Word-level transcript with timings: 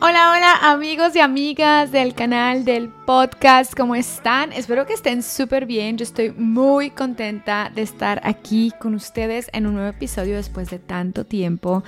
Hola, 0.00 0.30
hola 0.30 0.70
amigos 0.70 1.16
y 1.16 1.20
amigas 1.20 1.90
del 1.90 2.14
canal 2.14 2.64
del 2.64 2.88
podcast, 2.88 3.74
¿cómo 3.76 3.96
están? 3.96 4.52
Espero 4.52 4.86
que 4.86 4.92
estén 4.92 5.24
súper 5.24 5.66
bien. 5.66 5.98
Yo 5.98 6.04
estoy 6.04 6.30
muy 6.30 6.90
contenta 6.90 7.72
de 7.74 7.82
estar 7.82 8.20
aquí 8.22 8.72
con 8.78 8.94
ustedes 8.94 9.50
en 9.52 9.66
un 9.66 9.74
nuevo 9.74 9.88
episodio 9.88 10.36
después 10.36 10.70
de 10.70 10.78
tanto 10.78 11.26
tiempo. 11.26 11.82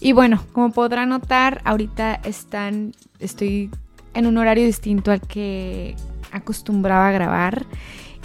Y 0.00 0.10
bueno, 0.10 0.44
como 0.52 0.72
podrán 0.72 1.10
notar, 1.10 1.60
ahorita 1.64 2.16
están, 2.24 2.92
estoy 3.20 3.70
en 4.14 4.26
un 4.26 4.36
horario 4.36 4.64
distinto 4.64 5.12
al 5.12 5.20
que 5.20 5.94
acostumbraba 6.32 7.08
a 7.08 7.12
grabar. 7.12 7.66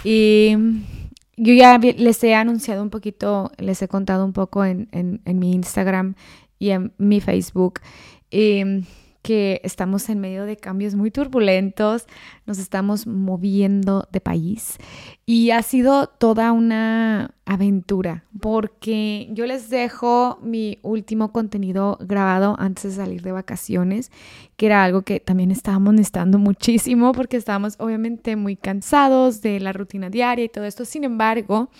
Y 0.02 0.56
yo 1.40 1.54
ya 1.54 1.78
les 1.78 2.22
he 2.22 2.34
anunciado 2.34 2.82
un 2.82 2.90
poquito, 2.90 3.50
les 3.56 3.80
he 3.80 3.88
contado 3.88 4.24
un 4.24 4.32
poco 4.32 4.64
en, 4.64 4.88
en 4.92 5.38
mi 5.38 5.52
Instagram 5.52 6.14
y 6.58 6.70
en 6.70 6.92
mi 6.98 7.20
Facebook. 7.20 7.80
Y 8.30 8.62
que 9.22 9.60
estamos 9.64 10.08
en 10.08 10.20
medio 10.20 10.44
de 10.44 10.56
cambios 10.56 10.94
muy 10.94 11.10
turbulentos, 11.10 12.06
nos 12.46 12.58
estamos 12.58 13.06
moviendo 13.06 14.08
de 14.10 14.20
país 14.20 14.78
y 15.26 15.50
ha 15.50 15.62
sido 15.62 16.06
toda 16.06 16.52
una 16.52 17.34
aventura 17.44 18.24
porque 18.40 19.28
yo 19.32 19.46
les 19.46 19.68
dejo 19.68 20.38
mi 20.42 20.78
último 20.82 21.32
contenido 21.32 21.98
grabado 22.00 22.56
antes 22.58 22.84
de 22.84 22.90
salir 22.92 23.22
de 23.22 23.32
vacaciones, 23.32 24.10
que 24.56 24.66
era 24.66 24.84
algo 24.84 25.02
que 25.02 25.20
también 25.20 25.50
estábamos 25.50 25.92
necesitando 25.94 26.38
muchísimo 26.38 27.12
porque 27.12 27.36
estábamos 27.36 27.76
obviamente 27.78 28.36
muy 28.36 28.56
cansados 28.56 29.42
de 29.42 29.60
la 29.60 29.72
rutina 29.72 30.08
diaria 30.08 30.46
y 30.46 30.48
todo 30.48 30.64
esto. 30.64 30.84
Sin 30.84 31.04
embargo, 31.04 31.70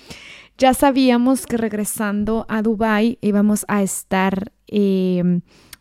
ya 0.59 0.75
sabíamos 0.75 1.47
que 1.47 1.57
regresando 1.57 2.45
a 2.49 2.61
Dubai 2.61 3.19
íbamos 3.23 3.65
a 3.69 3.83
estar... 3.83 4.52
Eh, 4.66 5.41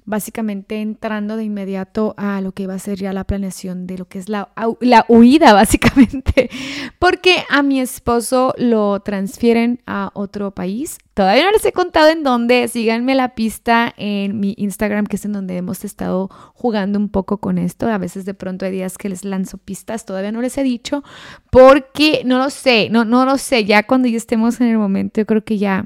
básicamente 0.09 0.81
entrando 0.81 1.37
de 1.37 1.43
inmediato 1.43 2.15
a 2.17 2.41
lo 2.41 2.51
que 2.51 2.63
iba 2.63 2.73
a 2.73 2.79
ser 2.79 2.97
ya 2.97 3.13
la 3.13 3.25
planeación 3.25 3.85
de 3.85 3.99
lo 3.99 4.05
que 4.05 4.17
es 4.17 4.27
la, 4.27 4.49
la 4.81 5.05
huida, 5.07 5.53
básicamente, 5.53 6.49
porque 6.97 7.43
a 7.49 7.61
mi 7.61 7.79
esposo 7.79 8.55
lo 8.57 8.99
transfieren 9.01 9.81
a 9.85 10.09
otro 10.15 10.51
país. 10.51 10.97
Todavía 11.13 11.45
no 11.45 11.51
les 11.51 11.63
he 11.65 11.73
contado 11.73 12.09
en 12.09 12.23
dónde, 12.23 12.67
síganme 12.69 13.13
la 13.13 13.35
pista 13.35 13.93
en 13.97 14.39
mi 14.39 14.55
Instagram, 14.57 15.05
que 15.05 15.17
es 15.17 15.25
en 15.25 15.33
donde 15.33 15.57
hemos 15.57 15.85
estado 15.85 16.29
jugando 16.55 16.97
un 16.97 17.09
poco 17.09 17.37
con 17.37 17.59
esto. 17.59 17.87
A 17.87 17.99
veces 17.99 18.25
de 18.25 18.33
pronto 18.33 18.65
hay 18.65 18.71
días 18.71 18.97
que 18.97 19.09
les 19.09 19.23
lanzo 19.23 19.59
pistas, 19.59 20.05
todavía 20.05 20.31
no 20.31 20.41
les 20.41 20.57
he 20.57 20.63
dicho, 20.63 21.03
porque 21.51 22.23
no 22.25 22.39
lo 22.39 22.49
sé, 22.49 22.89
no, 22.89 23.05
no 23.05 23.25
lo 23.25 23.37
sé, 23.37 23.65
ya 23.65 23.83
cuando 23.83 24.07
ya 24.07 24.17
estemos 24.17 24.59
en 24.59 24.69
el 24.69 24.79
momento, 24.79 25.21
yo 25.21 25.27
creo 25.27 25.43
que 25.43 25.59
ya 25.59 25.85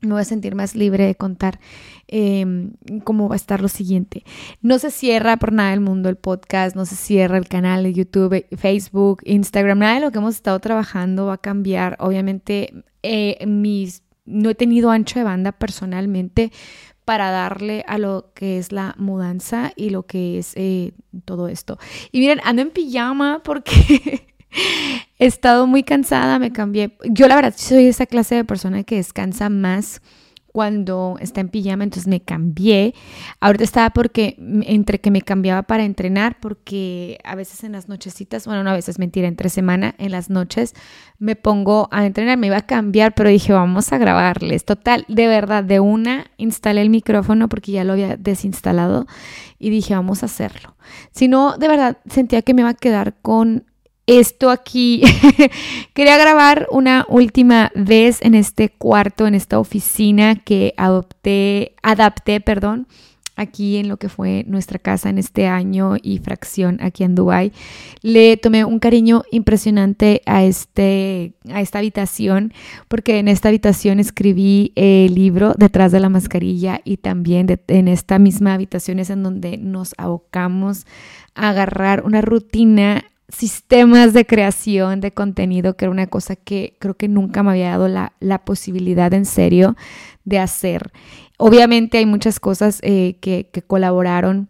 me 0.00 0.12
voy 0.12 0.22
a 0.22 0.24
sentir 0.24 0.54
más 0.54 0.74
libre 0.74 1.06
de 1.06 1.14
contar 1.14 1.60
em, 2.08 2.72
cómo 3.04 3.28
va 3.28 3.34
a 3.34 3.36
estar 3.36 3.60
lo 3.60 3.68
siguiente. 3.68 4.24
No 4.62 4.78
se 4.78 4.90
cierra 4.90 5.36
por 5.36 5.52
nada 5.52 5.70
del 5.70 5.80
mundo 5.80 6.08
el 6.08 6.16
podcast, 6.16 6.76
no 6.76 6.86
se 6.86 6.96
cierra 6.96 7.38
el 7.38 7.48
canal 7.48 7.82
de 7.82 7.92
YouTube, 7.92 8.46
Facebook, 8.56 9.22
Instagram, 9.24 9.78
nada 9.78 9.94
de 9.94 10.00
lo 10.00 10.10
que 10.10 10.18
hemos 10.18 10.34
estado 10.34 10.58
trabajando 10.60 11.26
va 11.26 11.34
a 11.34 11.38
cambiar. 11.38 11.96
Obviamente, 12.00 12.84
eh, 13.02 13.44
mis, 13.46 14.02
no 14.24 14.50
he 14.50 14.54
tenido 14.54 14.90
ancho 14.90 15.18
de 15.18 15.24
banda 15.24 15.52
personalmente 15.52 16.50
para 17.04 17.30
darle 17.30 17.84
a 17.88 17.98
lo 17.98 18.30
que 18.34 18.58
es 18.58 18.72
la 18.72 18.94
mudanza 18.96 19.72
y 19.74 19.90
lo 19.90 20.04
que 20.04 20.38
es 20.38 20.52
eh, 20.56 20.92
todo 21.24 21.48
esto. 21.48 21.78
Y 22.12 22.20
miren, 22.20 22.40
ando 22.44 22.62
en 22.62 22.70
pijama 22.70 23.42
porque 23.42 24.28
He 25.18 25.26
estado 25.26 25.66
muy 25.66 25.82
cansada, 25.82 26.38
me 26.38 26.52
cambié. 26.52 26.96
Yo 27.10 27.28
la 27.28 27.36
verdad 27.36 27.54
soy 27.56 27.86
esa 27.86 28.06
clase 28.06 28.34
de 28.34 28.44
persona 28.44 28.84
que 28.84 28.96
descansa 28.96 29.48
más 29.48 30.00
cuando 30.52 31.16
está 31.20 31.40
en 31.40 31.48
pijama, 31.48 31.84
entonces 31.84 32.08
me 32.08 32.20
cambié. 32.20 32.94
Ahorita 33.40 33.64
estaba 33.64 33.90
porque 33.90 34.36
entre 34.62 35.00
que 35.00 35.10
me 35.10 35.22
cambiaba 35.22 35.62
para 35.62 35.84
entrenar, 35.84 36.38
porque 36.40 37.18
a 37.24 37.34
veces 37.34 37.62
en 37.62 37.72
las 37.72 37.88
nochecitas, 37.88 38.46
bueno, 38.46 38.64
no 38.64 38.70
a 38.70 38.74
veces 38.74 38.98
mentira, 38.98 39.28
entre 39.28 39.48
semana, 39.48 39.94
en 39.98 40.10
las 40.10 40.28
noches 40.28 40.74
me 41.18 41.36
pongo 41.36 41.88
a 41.92 42.04
entrenar, 42.04 42.36
me 42.38 42.48
iba 42.48 42.56
a 42.56 42.66
cambiar, 42.66 43.14
pero 43.14 43.28
dije, 43.30 43.52
vamos 43.52 43.92
a 43.92 43.98
grabarles. 43.98 44.64
Total, 44.64 45.04
de 45.08 45.26
verdad, 45.28 45.62
de 45.62 45.80
una 45.80 46.26
instalé 46.36 46.80
el 46.80 46.90
micrófono 46.90 47.48
porque 47.48 47.72
ya 47.72 47.84
lo 47.84 47.92
había 47.92 48.16
desinstalado 48.16 49.06
y 49.58 49.70
dije, 49.70 49.94
vamos 49.94 50.22
a 50.22 50.26
hacerlo. 50.26 50.76
Si 51.12 51.28
no, 51.28 51.56
de 51.58 51.68
verdad, 51.68 51.98
sentía 52.08 52.42
que 52.42 52.54
me 52.54 52.62
iba 52.62 52.70
a 52.70 52.74
quedar 52.74 53.14
con 53.22 53.69
esto 54.06 54.50
aquí. 54.50 55.02
Quería 55.94 56.16
grabar 56.16 56.66
una 56.70 57.06
última 57.08 57.70
vez 57.74 58.18
en 58.22 58.34
este 58.34 58.68
cuarto, 58.70 59.26
en 59.26 59.34
esta 59.34 59.58
oficina 59.58 60.36
que 60.36 60.74
adopté, 60.76 61.74
adapté, 61.82 62.40
perdón, 62.40 62.86
aquí 63.40 63.78
en 63.78 63.88
lo 63.88 63.96
que 63.96 64.10
fue 64.10 64.44
nuestra 64.46 64.78
casa 64.78 65.08
en 65.08 65.16
este 65.16 65.46
año 65.46 65.96
y 66.00 66.18
fracción 66.18 66.78
aquí 66.82 67.04
en 67.04 67.14
Dubai. 67.14 67.52
Le 68.02 68.36
tomé 68.36 68.64
un 68.64 68.78
cariño 68.78 69.22
impresionante 69.30 70.20
a, 70.26 70.44
este, 70.44 71.32
a 71.50 71.62
esta 71.62 71.78
habitación 71.78 72.52
porque 72.88 73.18
en 73.18 73.28
esta 73.28 73.48
habitación 73.48 73.98
escribí 73.98 74.72
el 74.76 75.14
libro 75.14 75.54
Detrás 75.56 75.90
de 75.90 76.00
la 76.00 76.10
mascarilla 76.10 76.82
y 76.84 76.98
también 76.98 77.46
en 77.68 77.88
esta 77.88 78.18
misma 78.18 78.54
habitación 78.54 78.98
es 78.98 79.08
en 79.08 79.22
donde 79.22 79.56
nos 79.56 79.94
abocamos 79.96 80.86
a 81.34 81.48
agarrar 81.48 82.04
una 82.04 82.20
rutina 82.20 83.04
sistemas 83.32 84.12
de 84.12 84.26
creación 84.26 85.00
de 85.00 85.12
contenido, 85.12 85.76
que 85.76 85.84
era 85.86 85.92
una 85.92 86.06
cosa 86.06 86.36
que 86.36 86.76
creo 86.78 86.94
que 86.94 87.08
nunca 87.08 87.42
me 87.42 87.50
había 87.50 87.70
dado 87.70 87.88
la, 87.88 88.44
posibilidad 88.44 89.12
en 89.12 89.24
serio 89.24 89.76
de 90.24 90.38
hacer. 90.38 90.92
Obviamente 91.38 91.98
hay 91.98 92.06
muchas 92.06 92.40
cosas 92.40 92.80
eh, 92.82 93.16
que 93.20 93.46
colaboraron 93.66 94.48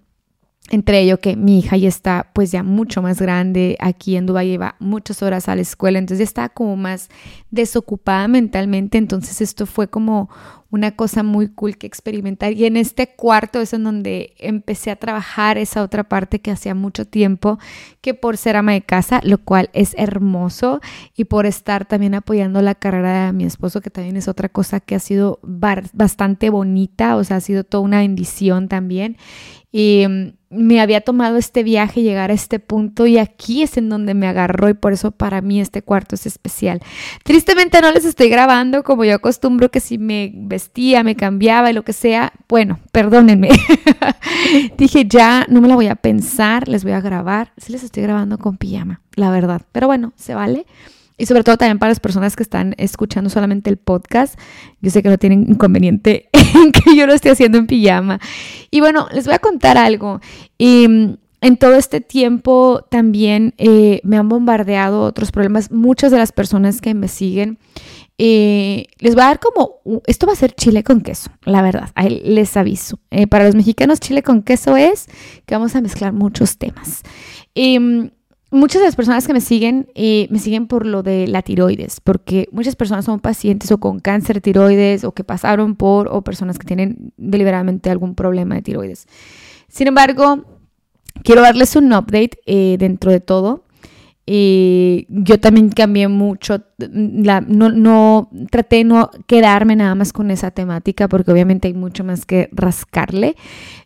entre 0.71 1.01
ello 1.01 1.19
que 1.19 1.37
mi 1.37 1.59
hija 1.59 1.77
ya 1.77 1.89
está 1.89 2.31
pues 2.33 2.53
ya 2.53 2.63
mucho 2.63 3.03
más 3.03 3.21
grande, 3.21 3.77
aquí 3.81 4.17
en 4.17 4.27
Dubái 4.27 4.49
lleva 4.49 4.77
muchas 4.79 5.21
horas 5.23 5.49
a 5.49 5.57
la 5.57 5.63
escuela, 5.63 5.99
entonces 5.99 6.21
ya 6.21 6.25
está 6.25 6.49
como 6.49 6.77
más 6.77 7.09
desocupada 7.51 8.29
mentalmente, 8.29 8.97
entonces 8.97 9.41
esto 9.41 9.67
fue 9.67 9.89
como 9.89 10.31
una 10.71 10.93
cosa 10.93 11.25
muy 11.25 11.49
cool 11.49 11.77
que 11.77 11.89
experimentar. 11.89 12.53
Y 12.53 12.65
en 12.65 12.77
este 12.77 13.09
cuarto 13.09 13.61
es 13.61 13.73
en 13.73 13.83
donde 13.83 14.35
empecé 14.39 14.93
a 14.93 14.97
trabajar 14.97 15.59
esa 15.59 15.83
otra 15.83 16.05
parte 16.05 16.41
que 16.41 16.53
hacía 16.53 16.77
mucho 16.77 17.05
tiempo 17.05 17.59
que 18.01 18.15
por 18.15 18.37
ser 18.37 18.55
ama 18.55 18.73
de 18.73 18.83
casa, 18.83 19.21
lo 19.25 19.39
cual 19.39 19.71
es 19.73 19.95
hermoso 19.99 20.81
y 21.17 21.25
por 21.25 21.47
estar 21.47 21.87
también 21.87 22.15
apoyando 22.15 22.63
la 22.63 22.77
carrera 22.77 23.27
de 23.27 23.33
mi 23.33 23.45
esposo, 23.45 23.81
que 23.81 23.91
también 23.91 24.17
es 24.17 24.29
otra 24.29 24.49
cosa 24.49 24.79
que 24.79 24.95
ha 24.95 25.01
sido 25.01 25.41
bastante 25.43 26.51
bonita, 26.51 27.17
o 27.17 27.25
sea, 27.25 27.39
ha 27.39 27.41
sido 27.41 27.65
toda 27.65 27.83
una 27.83 27.99
bendición 27.99 28.69
también 28.69 29.17
y 29.73 30.05
mm, 30.09 30.33
me 30.51 30.81
había 30.81 31.01
tomado 31.01 31.37
este 31.37 31.63
viaje 31.63 32.03
llegar 32.03 32.31
a 32.31 32.35
este 32.35 32.59
punto 32.59 33.07
y 33.07 33.19
aquí 33.19 33.63
es 33.63 33.77
en 33.77 33.89
donde 33.89 34.15
me 34.15 34.27
agarró 34.27 34.69
y 34.69 34.75
por 34.75 34.93
eso 34.93 35.13
para 35.13 35.41
mí 35.41 35.61
este 35.61 35.83
cuarto 35.83 36.17
es 36.17 36.27
especial. 36.27 36.81
Tristemente 37.23 37.81
no 37.81 37.93
les 37.93 38.05
estoy 38.05 38.29
grabando 38.29 38.83
como 38.83 39.05
yo 39.05 39.15
acostumbro 39.15 39.71
que 39.71 39.79
si 39.79 39.97
me 39.97 40.33
vestía, 40.35 41.05
me 41.05 41.15
cambiaba 41.15 41.71
y 41.71 41.75
lo 41.75 41.85
que 41.85 41.93
sea, 41.93 42.33
bueno, 42.49 42.81
perdónenme. 42.91 43.51
Dije 44.77 45.07
ya 45.07 45.47
no 45.49 45.61
me 45.61 45.69
la 45.69 45.77
voy 45.77 45.87
a 45.87 45.95
pensar, 45.95 46.67
les 46.67 46.83
voy 46.83 46.93
a 46.93 47.01
grabar. 47.01 47.53
Sí 47.57 47.71
les 47.71 47.85
estoy 47.85 48.03
grabando 48.03 48.39
con 48.39 48.57
pijama, 48.57 49.03
la 49.15 49.31
verdad. 49.31 49.63
Pero 49.71 49.87
bueno, 49.87 50.13
se 50.17 50.35
vale. 50.35 50.67
Y 51.21 51.27
sobre 51.27 51.45
todo 51.45 51.59
también 51.59 51.79
para 51.79 51.91
las 51.91 52.01
personas 52.01 52.35
que 52.35 52.43
están 52.43 52.75
escuchando 52.79 53.29
solamente 53.29 53.69
el 53.69 53.77
podcast. 53.77 54.41
Yo 54.81 54.91
sé 54.91 55.03
que 55.03 55.11
no 55.11 55.19
tienen 55.19 55.43
inconveniente 55.51 56.30
en 56.55 56.73
que 56.73 56.97
yo 56.97 57.07
lo 57.07 57.15
esté 57.15 57.31
haciendo 57.31 57.59
en 57.59 57.67
pijama. 57.67 58.21
Y 58.71 58.81
bueno, 58.81 59.09
les 59.13 59.25
voy 59.25 59.35
a 59.35 59.39
contar 59.39 59.79
algo. 59.79 60.21
Mm, 60.59 61.15
en 61.43 61.57
todo 61.57 61.77
este 61.77 62.01
tiempo 62.01 62.85
también 62.91 63.55
eh, 63.57 64.01
me 64.05 64.17
han 64.19 64.29
bombardeado 64.29 65.03
otros 65.03 65.33
problemas. 65.33 65.71
Muchas 65.71 66.11
de 66.11 66.19
las 66.19 66.33
personas 66.33 66.81
que 66.81 66.95
me 66.95 67.09
siguen. 67.09 67.59
Eh, 68.23 68.89
les 68.99 69.15
voy 69.15 69.23
a 69.23 69.29
dar 69.29 69.41
como, 69.41 69.77
esto 70.07 70.27
va 70.27 70.35
a 70.35 70.37
ser 70.37 70.53
chile 70.53 70.85
con 70.85 71.01
queso, 71.01 71.31
la 71.47 71.63
verdad, 71.63 71.89
les 72.07 72.55
aviso. 72.59 72.99
Eh, 73.11 73.27
para 73.27 73.47
los 73.47 73.55
mexicanos, 73.55 73.99
chile 73.99 74.23
con 74.23 74.43
queso 74.43 74.77
es 74.77 75.07
que 75.47 75.55
vamos 75.55 75.75
a 75.75 75.81
mezclar 75.81 76.13
muchos 76.13 76.59
temas. 76.59 77.01
Muchas 78.53 78.81
de 78.81 78.87
las 78.87 78.97
personas 78.97 79.29
que 79.29 79.33
me 79.33 79.41
siguen 79.41 79.93
eh, 79.95 80.27
me 80.31 80.41
siguen 80.41 80.67
por 80.67 80.85
lo 80.85 81.05
de 81.05 81.29
la 81.29 81.43
tiroides, 81.43 82.01
porque 82.01 82.49
muchas 82.51 82.75
personas 82.75 83.05
son 83.05 83.21
pacientes 83.21 83.71
o 83.71 83.79
con 83.79 84.01
cáncer 84.01 84.37
de 84.37 84.41
tiroides 84.41 85.05
o 85.05 85.13
que 85.13 85.23
pasaron 85.23 85.77
por 85.77 86.09
o 86.09 86.23
personas 86.23 86.59
que 86.59 86.67
tienen 86.67 87.13
deliberadamente 87.17 87.91
algún 87.91 88.17
problema 88.17 88.57
de 88.57 88.63
tiroides. 88.63 89.07
Sin 89.69 89.87
embargo, 89.87 90.45
quiero 91.23 91.43
darles 91.43 91.77
un 91.77 91.93
update 91.93 92.41
eh, 92.47 92.77
dentro 92.77 93.13
de 93.13 93.21
todo. 93.21 93.63
Y 94.33 95.07
yo 95.09 95.41
también 95.41 95.71
cambié 95.71 96.07
mucho, 96.07 96.63
la, 96.79 97.41
no, 97.41 97.69
no, 97.69 98.31
traté 98.49 98.77
de 98.77 98.85
no 98.85 99.11
quedarme 99.27 99.75
nada 99.75 99.97
más 99.97 100.13
con 100.13 100.31
esa 100.31 100.53
temática 100.53 101.09
porque 101.09 101.33
obviamente 101.33 101.67
hay 101.67 101.75
mucho 101.75 102.05
más 102.05 102.27
que 102.27 102.49
rascarle. 102.53 103.35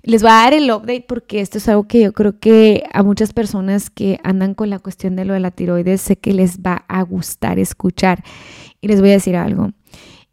Les 0.03 0.21
voy 0.21 0.33
a 0.33 0.35
dar 0.35 0.53
el 0.53 0.71
update 0.71 1.07
porque 1.09 1.41
esto 1.41 1.57
es 1.57 1.67
algo 1.71 1.85
que 1.85 2.03
yo 2.03 2.13
creo 2.13 2.39
que 2.41 2.85
a 2.93 3.03
muchas 3.03 3.33
personas 3.33 3.89
que 3.89 4.21
andan 4.23 4.53
con 4.53 4.69
la 4.69 4.81
cuestión 4.81 5.17
de 5.17 5.25
lo 5.25 5.33
de 5.33 5.41
la 5.41 5.51
tiroides 5.51 6.03
sé 6.03 6.17
que 6.17 6.35
les 6.35 6.61
va 6.61 6.85
a 6.89 7.01
gustar 7.05 7.59
escuchar. 7.59 8.23
Y 8.83 8.89
les 8.89 9.01
voy 9.01 9.09
a 9.09 9.13
decir 9.15 9.37
algo. 9.37 9.71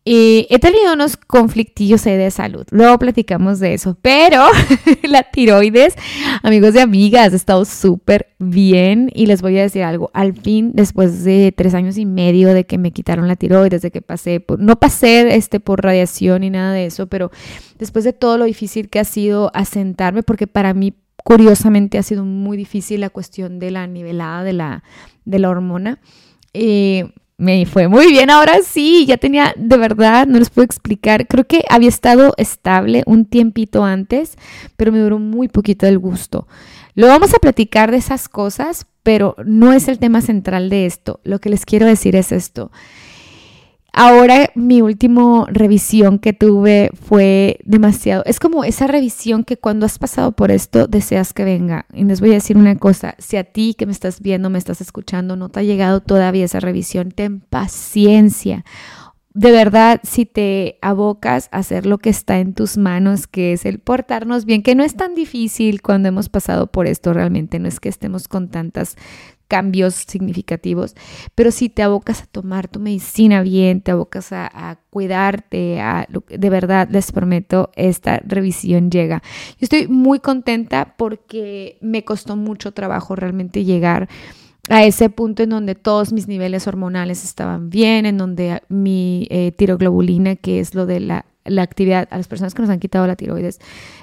Y 0.03 0.47
he 0.49 0.57
tenido 0.57 0.93
unos 0.93 1.15
conflictillos 1.15 2.03
de 2.03 2.31
salud. 2.31 2.65
Luego 2.71 2.97
platicamos 2.97 3.59
de 3.59 3.75
eso. 3.75 3.95
Pero 4.01 4.47
la 5.03 5.23
tiroides, 5.23 5.93
amigos 6.41 6.73
y 6.73 6.79
amigas, 6.79 7.33
ha 7.33 7.35
estado 7.35 7.65
súper 7.65 8.33
bien. 8.39 9.11
Y 9.13 9.27
les 9.27 9.43
voy 9.43 9.59
a 9.59 9.61
decir 9.61 9.83
algo. 9.83 10.09
Al 10.15 10.33
fin, 10.33 10.71
después 10.73 11.23
de 11.23 11.53
tres 11.55 11.75
años 11.75 11.99
y 11.99 12.07
medio 12.07 12.51
de 12.51 12.65
que 12.65 12.79
me 12.79 12.91
quitaron 12.91 13.27
la 13.27 13.35
tiroides, 13.35 13.83
de 13.83 13.91
que 13.91 14.01
pasé 14.01 14.39
por, 14.39 14.59
no 14.59 14.79
pasé 14.79 15.35
este, 15.35 15.59
por 15.59 15.83
radiación 15.83 16.41
ni 16.41 16.49
nada 16.49 16.73
de 16.73 16.87
eso, 16.87 17.05
pero 17.05 17.29
después 17.77 18.03
de 18.03 18.13
todo 18.13 18.39
lo 18.39 18.45
difícil 18.45 18.89
que 18.89 18.99
ha 18.99 19.05
sido 19.05 19.51
asentarme, 19.53 20.23
porque 20.23 20.47
para 20.47 20.73
mí, 20.73 20.95
curiosamente, 21.23 21.99
ha 21.99 22.03
sido 22.03 22.25
muy 22.25 22.57
difícil 22.57 23.01
la 23.01 23.11
cuestión 23.11 23.59
de 23.59 23.69
la 23.69 23.85
nivelada 23.85 24.43
de 24.43 24.53
la, 24.53 24.83
de 25.25 25.37
la 25.37 25.49
hormona. 25.49 25.99
Eh, 26.55 27.13
me 27.41 27.65
fue 27.65 27.87
muy 27.87 28.11
bien 28.11 28.29
ahora 28.29 28.59
sí, 28.63 29.05
ya 29.07 29.17
tenía, 29.17 29.53
de 29.57 29.75
verdad, 29.75 30.27
no 30.27 30.37
les 30.37 30.51
puedo 30.51 30.63
explicar, 30.63 31.27
creo 31.27 31.47
que 31.47 31.63
había 31.69 31.89
estado 31.89 32.35
estable 32.37 33.01
un 33.07 33.25
tiempito 33.25 33.83
antes, 33.83 34.37
pero 34.77 34.91
me 34.91 34.99
duró 34.99 35.17
muy 35.17 35.47
poquito 35.47 35.87
el 35.87 35.97
gusto. 35.97 36.47
Lo 36.93 37.07
vamos 37.07 37.33
a 37.33 37.39
platicar 37.39 37.89
de 37.89 37.97
esas 37.97 38.29
cosas, 38.29 38.85
pero 39.01 39.35
no 39.43 39.73
es 39.73 39.87
el 39.87 39.97
tema 39.97 40.21
central 40.21 40.69
de 40.69 40.85
esto. 40.85 41.19
Lo 41.23 41.39
que 41.39 41.49
les 41.49 41.65
quiero 41.65 41.87
decir 41.87 42.15
es 42.15 42.31
esto. 42.31 42.71
Ahora 43.93 44.51
mi 44.55 44.81
último 44.81 45.47
revisión 45.49 46.17
que 46.17 46.31
tuve 46.31 46.91
fue 46.93 47.59
demasiado. 47.65 48.23
Es 48.25 48.39
como 48.39 48.63
esa 48.63 48.87
revisión 48.87 49.43
que 49.43 49.57
cuando 49.57 49.85
has 49.85 49.99
pasado 49.99 50.31
por 50.31 50.49
esto 50.49 50.87
deseas 50.87 51.33
que 51.33 51.43
venga. 51.43 51.85
Y 51.93 52.05
les 52.05 52.21
voy 52.21 52.31
a 52.31 52.35
decir 52.35 52.57
una 52.57 52.77
cosa, 52.77 53.15
si 53.17 53.35
a 53.35 53.43
ti 53.43 53.75
que 53.77 53.85
me 53.85 53.91
estás 53.91 54.21
viendo, 54.21 54.49
me 54.49 54.59
estás 54.59 54.79
escuchando, 54.79 55.35
no 55.35 55.49
te 55.49 55.59
ha 55.59 55.63
llegado 55.63 55.99
todavía 55.99 56.45
esa 56.45 56.61
revisión, 56.61 57.11
ten 57.11 57.41
paciencia. 57.41 58.63
De 59.33 59.51
verdad, 59.51 60.01
si 60.03 60.25
te 60.25 60.77
abocas 60.81 61.47
a 61.51 61.59
hacer 61.59 61.85
lo 61.85 61.99
que 61.99 62.09
está 62.09 62.39
en 62.39 62.53
tus 62.53 62.77
manos, 62.77 63.27
que 63.27 63.53
es 63.53 63.65
el 63.65 63.79
portarnos 63.79 64.43
bien, 64.43 64.61
que 64.61 64.75
no 64.75 64.83
es 64.83 64.95
tan 64.95 65.15
difícil 65.15 65.81
cuando 65.81 66.09
hemos 66.09 66.27
pasado 66.27 66.67
por 66.67 66.85
esto 66.85 67.13
realmente, 67.13 67.57
no 67.59 67.69
es 67.69 67.79
que 67.79 67.87
estemos 67.87 68.27
con 68.27 68.49
tantas 68.49 68.97
cambios 69.51 69.95
significativos, 69.95 70.95
pero 71.35 71.51
si 71.51 71.67
te 71.67 71.83
abocas 71.83 72.21
a 72.21 72.25
tomar 72.25 72.69
tu 72.69 72.79
medicina 72.79 73.41
bien, 73.41 73.81
te 73.81 73.91
abocas 73.91 74.31
a, 74.31 74.79
cuidarte, 74.89 75.81
a, 75.81 76.07
de 76.09 76.49
verdad 76.49 76.87
les 76.89 77.11
prometo, 77.11 77.69
esta 77.75 78.21
revisión 78.25 78.89
llega. 78.89 79.21
Yo 79.59 79.65
estoy 79.65 79.89
muy 79.89 80.21
contenta 80.21 80.95
porque 80.97 81.77
me 81.81 82.05
costó 82.05 82.37
mucho 82.37 82.71
trabajo 82.71 83.17
realmente 83.17 83.65
llegar 83.65 84.07
a 84.69 84.85
ese 84.85 85.09
punto 85.09 85.43
en 85.43 85.49
donde 85.49 85.75
todos 85.75 86.13
mis 86.13 86.29
niveles 86.29 86.65
hormonales 86.65 87.25
estaban 87.25 87.69
bien, 87.69 88.05
en 88.05 88.17
donde 88.17 88.63
mi 88.69 89.27
eh, 89.31 89.51
tiroglobulina, 89.51 90.37
que 90.37 90.61
es 90.61 90.75
lo 90.75 90.85
de 90.85 91.01
la 91.01 91.25
la 91.45 91.63
actividad, 91.63 92.07
a 92.11 92.17
las 92.17 92.27
personas 92.27 92.53
que 92.53 92.61
nos 92.61 92.69
han 92.69 92.79
quitado 92.79 93.07
la 93.07 93.15
tiroides, 93.15 93.59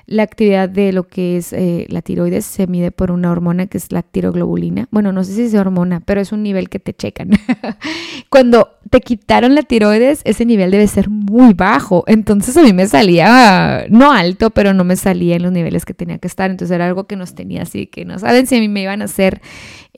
la 0.07 0.23
actividad 0.23 0.69
de 0.69 0.93
lo 0.93 1.07
que 1.07 1.37
es 1.37 1.53
eh, 1.53 1.87
la 1.89 2.03
tiroides 2.03 2.45
se 2.45 2.67
mide 2.67 2.91
por 2.91 3.11
una 3.11 3.31
hormona 3.31 3.67
que 3.67 3.79
es 3.79 3.93
la 3.93 4.03
tiroglobulina. 4.03 4.89
Bueno, 4.91 5.13
no 5.13 5.23
sé 5.23 5.35
si 5.35 5.43
es 5.43 5.55
hormona, 5.55 6.01
pero 6.01 6.21
es 6.21 6.33
un 6.33 6.43
nivel 6.43 6.69
que 6.69 6.79
te 6.79 6.95
checan. 6.95 7.31
Cuando 8.31 8.71
te 8.91 9.01
quitaron 9.01 9.55
la 9.55 9.63
tiroides, 9.63 10.23
ese 10.25 10.47
nivel 10.47 10.71
debe 10.71 10.87
ser 10.87 11.09
muy 11.09 11.55
bajo. 11.55 12.05
Entonces 12.07 12.57
a 12.57 12.63
mí 12.63 12.73
me 12.73 12.87
salía, 12.87 13.87
no 13.91 14.13
alto, 14.13 14.51
pero 14.51 14.75
no 14.75 14.85
me 14.85 14.97
salía 14.97 15.37
en 15.37 15.43
los 15.43 15.53
niveles 15.53 15.85
que 15.85 15.95
tenía 15.95 16.19
que 16.19 16.29
estar. 16.29 16.51
Entonces 16.51 16.75
era 16.75 16.87
algo 16.87 17.07
que 17.07 17.17
nos 17.17 17.35
tenía 17.35 17.63
así, 17.63 17.87
que 17.87 18.05
no 18.05 18.19
saben 18.19 18.47
si 18.47 18.57
a 18.57 18.61
mí 18.61 18.69
me 18.69 18.83
iban 18.83 19.03
a 19.03 19.07
hacer 19.07 19.41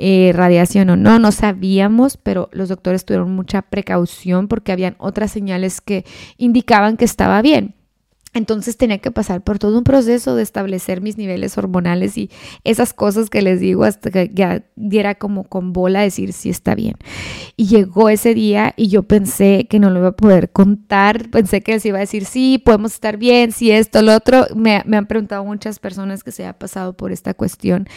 eh, 0.02 0.32
radiación 0.34 0.88
o 0.88 0.96
no, 0.96 1.18
no 1.18 1.30
sabíamos, 1.30 2.16
pero 2.16 2.48
los 2.52 2.70
doctores 2.70 3.04
tuvieron 3.04 3.34
mucha 3.34 3.60
precaución 3.60 4.48
porque 4.48 4.72
habían 4.72 4.96
otras 4.96 5.30
señales 5.30 5.82
que 5.82 6.06
indicaban 6.38 6.96
que 6.96 7.04
estaba 7.04 7.42
bien. 7.42 7.74
Entonces 8.32 8.76
tenía 8.76 8.98
que 8.98 9.10
pasar 9.10 9.42
por 9.42 9.58
todo 9.58 9.76
un 9.76 9.82
proceso 9.82 10.36
de 10.36 10.44
establecer 10.44 11.00
mis 11.00 11.18
niveles 11.18 11.58
hormonales 11.58 12.16
y 12.16 12.30
esas 12.62 12.92
cosas 12.92 13.28
que 13.28 13.42
les 13.42 13.58
digo 13.58 13.82
hasta 13.82 14.10
que 14.10 14.30
ya 14.32 14.62
diera 14.76 15.16
como 15.16 15.44
con 15.44 15.72
bola 15.72 16.02
decir 16.02 16.32
si 16.32 16.48
está 16.48 16.76
bien. 16.76 16.94
Y 17.56 17.66
llegó 17.66 18.08
ese 18.08 18.34
día 18.34 18.72
y 18.76 18.86
yo 18.88 19.02
pensé 19.02 19.66
que 19.68 19.80
no 19.80 19.90
lo 19.90 19.98
iba 19.98 20.08
a 20.08 20.16
poder 20.16 20.52
contar, 20.52 21.28
pensé 21.30 21.60
que 21.62 21.72
les 21.72 21.84
iba 21.84 21.98
a 21.98 22.00
decir 22.00 22.24
sí, 22.24 22.62
podemos 22.64 22.94
estar 22.94 23.16
bien, 23.16 23.50
si 23.50 23.72
esto, 23.72 24.00
lo 24.00 24.14
otro. 24.14 24.46
Me, 24.54 24.76
han 24.76 25.06
preguntado 25.06 25.44
muchas 25.44 25.80
personas 25.80 26.22
que 26.22 26.30
se 26.30 26.46
ha 26.46 26.56
pasado 26.56 26.96
por 26.96 27.10
esta 27.10 27.34
cuestión. 27.34 27.88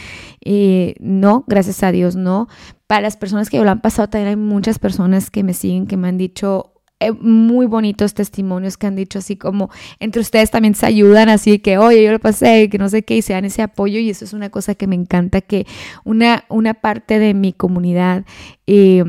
Eh, 0.42 0.96
no, 1.00 1.44
gracias 1.48 1.84
a 1.84 1.92
Dios 1.92 2.16
no. 2.16 2.48
Para 2.88 3.02
las 3.02 3.18
personas 3.18 3.50
que 3.50 3.60
lo 3.60 3.70
han 3.70 3.82
pasado 3.82 4.10
también 4.10 4.30
hay 4.30 4.36
muchas 4.36 4.80
personas 4.80 5.30
que 5.30 5.44
me 5.44 5.54
siguen 5.54 5.86
que 5.86 5.98
me 5.98 6.08
han 6.08 6.18
dicho 6.18 6.73
muy 7.12 7.66
bonitos 7.66 8.14
testimonios 8.14 8.78
que 8.78 8.88
han 8.88 8.96
dicho 8.96 9.20
así 9.20 9.36
como 9.36 9.70
entre 10.00 10.22
ustedes 10.22 10.52
también 10.52 10.76
se 10.76 10.86
ayudan 10.86 11.30
así 11.30 11.60
que 11.60 11.78
oye 11.78 12.04
yo 12.04 12.12
lo 12.12 12.20
pasé 12.20 12.70
que 12.70 12.78
no 12.78 12.90
sé 12.90 13.04
qué 13.04 13.18
y 13.18 13.22
se 13.22 13.34
dan 13.34 13.46
ese 13.46 13.62
apoyo 13.62 14.00
y 14.00 14.10
eso 14.10 14.26
es 14.26 14.34
una 14.34 14.50
cosa 14.50 14.76
que 14.76 14.88
me 14.88 14.96
encanta 14.96 15.42
que 15.42 15.66
una, 16.04 16.46
una 16.50 16.74
parte 16.74 17.20
de 17.20 17.34
mi 17.34 17.54
comunidad 17.54 18.26
eh, 18.68 19.04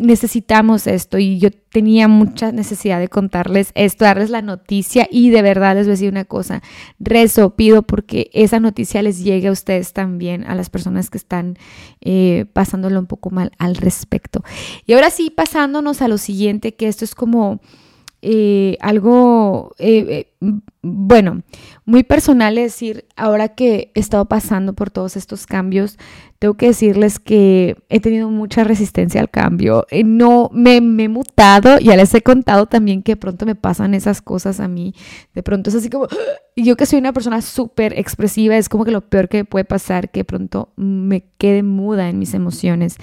necesitamos 0.00 0.86
esto 0.86 1.18
y 1.18 1.38
yo 1.38 1.50
tenía 1.50 2.08
mucha 2.08 2.50
necesidad 2.50 2.98
de 2.98 3.08
contarles 3.08 3.72
esto, 3.74 4.04
darles 4.04 4.30
la 4.30 4.40
noticia 4.40 5.06
y 5.10 5.30
de 5.30 5.42
verdad 5.42 5.74
les 5.74 5.86
voy 5.86 5.90
a 5.90 5.94
decir 5.94 6.10
una 6.10 6.24
cosa, 6.24 6.62
rezo, 6.98 7.56
pido 7.56 7.82
porque 7.82 8.30
esa 8.32 8.58
noticia 8.58 9.02
les 9.02 9.22
llegue 9.22 9.48
a 9.48 9.52
ustedes 9.52 9.92
también, 9.92 10.44
a 10.44 10.54
las 10.54 10.70
personas 10.70 11.10
que 11.10 11.18
están 11.18 11.58
eh, 12.00 12.46
pasándolo 12.54 12.98
un 12.98 13.06
poco 13.06 13.30
mal 13.30 13.52
al 13.58 13.76
respecto. 13.76 14.42
Y 14.86 14.94
ahora 14.94 15.10
sí, 15.10 15.30
pasándonos 15.30 16.00
a 16.00 16.08
lo 16.08 16.16
siguiente, 16.16 16.74
que 16.74 16.88
esto 16.88 17.04
es 17.04 17.14
como 17.14 17.60
eh, 18.22 18.78
algo, 18.80 19.74
eh, 19.78 20.31
bueno, 20.82 21.42
muy 21.84 22.02
personal 22.02 22.58
es 22.58 22.72
decir, 22.72 23.06
ahora 23.16 23.48
que 23.48 23.92
he 23.94 24.00
estado 24.00 24.24
pasando 24.26 24.72
por 24.72 24.90
todos 24.90 25.16
estos 25.16 25.46
cambios, 25.46 25.98
tengo 26.42 26.54
que 26.54 26.66
decirles 26.66 27.20
que 27.20 27.76
he 27.88 28.00
tenido 28.00 28.28
mucha 28.28 28.64
resistencia 28.64 29.20
al 29.20 29.30
cambio. 29.30 29.86
Eh, 29.92 30.02
no 30.02 30.50
me, 30.52 30.78
he 30.78 31.08
mutado, 31.08 31.78
ya 31.78 31.96
les 31.96 32.12
he 32.14 32.22
contado 32.22 32.66
también 32.66 33.04
que 33.04 33.12
de 33.12 33.16
pronto 33.16 33.46
me 33.46 33.54
pasan 33.54 33.94
esas 33.94 34.20
cosas 34.22 34.58
a 34.58 34.66
mí. 34.66 34.92
De 35.34 35.44
pronto 35.44 35.70
es 35.70 35.76
así 35.76 35.88
como, 35.88 36.08
yo 36.56 36.76
que 36.76 36.84
soy 36.84 36.98
una 36.98 37.12
persona 37.12 37.42
súper 37.42 37.96
expresiva, 37.96 38.56
es 38.56 38.68
como 38.68 38.84
que 38.84 38.90
lo 38.90 39.02
peor 39.02 39.28
que 39.28 39.44
puede 39.44 39.64
pasar, 39.64 40.10
que 40.10 40.20
de 40.20 40.24
pronto 40.24 40.72
me 40.74 41.22
quede 41.38 41.62
muda 41.62 42.08
en 42.08 42.18
mis 42.18 42.34
emociones. 42.34 42.96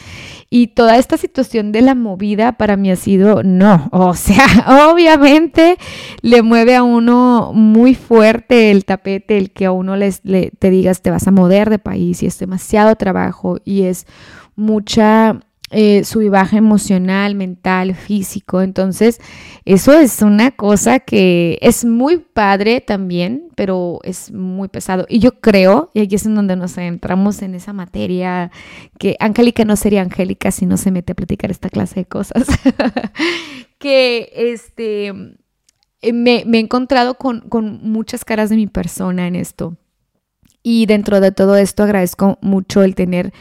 Y 0.49 0.67
toda 0.67 0.97
esta 0.97 1.15
situación 1.15 1.71
de 1.71 1.81
la 1.81 1.95
movida 1.95 2.57
para 2.57 2.75
mí 2.75 2.91
ha 2.91 2.97
sido, 2.97 3.41
no, 3.43 3.87
o 3.93 4.15
sea, 4.15 4.45
obviamente 4.91 5.77
le 6.21 6.41
mueve 6.41 6.75
a 6.75 6.83
uno 6.83 7.28
muy 7.53 7.95
fuerte 7.95 8.71
el 8.71 8.85
tapete, 8.85 9.37
el 9.37 9.51
que 9.51 9.65
a 9.65 9.71
uno 9.71 9.95
les, 9.95 10.21
le, 10.23 10.51
te 10.51 10.69
digas 10.69 11.01
te 11.01 11.11
vas 11.11 11.27
a 11.27 11.31
mover 11.31 11.69
de 11.69 11.79
país 11.79 12.23
y 12.23 12.27
es 12.27 12.39
demasiado 12.39 12.95
trabajo 12.95 13.57
y 13.63 13.83
es 13.83 14.05
mucha 14.55 15.39
eh, 15.71 16.03
emocional, 16.51 17.35
mental, 17.35 17.95
físico. 17.95 18.61
Entonces, 18.61 19.19
eso 19.65 19.93
es 19.93 20.21
una 20.21 20.51
cosa 20.51 20.99
que 20.99 21.57
es 21.61 21.85
muy 21.85 22.17
padre 22.17 22.81
también, 22.81 23.49
pero 23.55 23.99
es 24.03 24.31
muy 24.31 24.67
pesado. 24.67 25.05
Y 25.09 25.19
yo 25.19 25.39
creo, 25.39 25.91
y 25.93 26.01
aquí 26.01 26.15
es 26.15 26.25
en 26.25 26.35
donde 26.35 26.55
nos 26.55 26.77
entramos 26.77 27.41
en 27.41 27.55
esa 27.55 27.73
materia, 27.73 28.51
que 28.97 29.15
Angélica 29.19 29.65
no 29.65 29.75
sería 29.75 30.01
Angélica 30.01 30.51
si 30.51 30.65
no 30.65 30.77
se 30.77 30.91
mete 30.91 31.11
a 31.13 31.15
platicar 31.15 31.51
esta 31.51 31.69
clase 31.69 32.01
de 32.01 32.05
cosas. 32.05 32.45
que 33.77 34.31
este 34.35 35.13
eh, 36.01 36.13
me, 36.13 36.45
he 36.51 36.59
encontrado 36.59 37.15
con, 37.15 37.43
muchas 37.83 38.25
caras 38.25 38.49
de 38.49 38.55
mi 38.55 38.67
persona 38.67 39.27
en 39.27 39.35
esto. 39.35 39.75
Y 40.63 40.85
dentro 40.85 41.19
de 41.19 41.31
todo 41.31 41.55
esto 41.55 41.83
agradezco 41.83 42.37
mucho 42.41 42.83
el 42.83 42.95
tener 42.95 43.33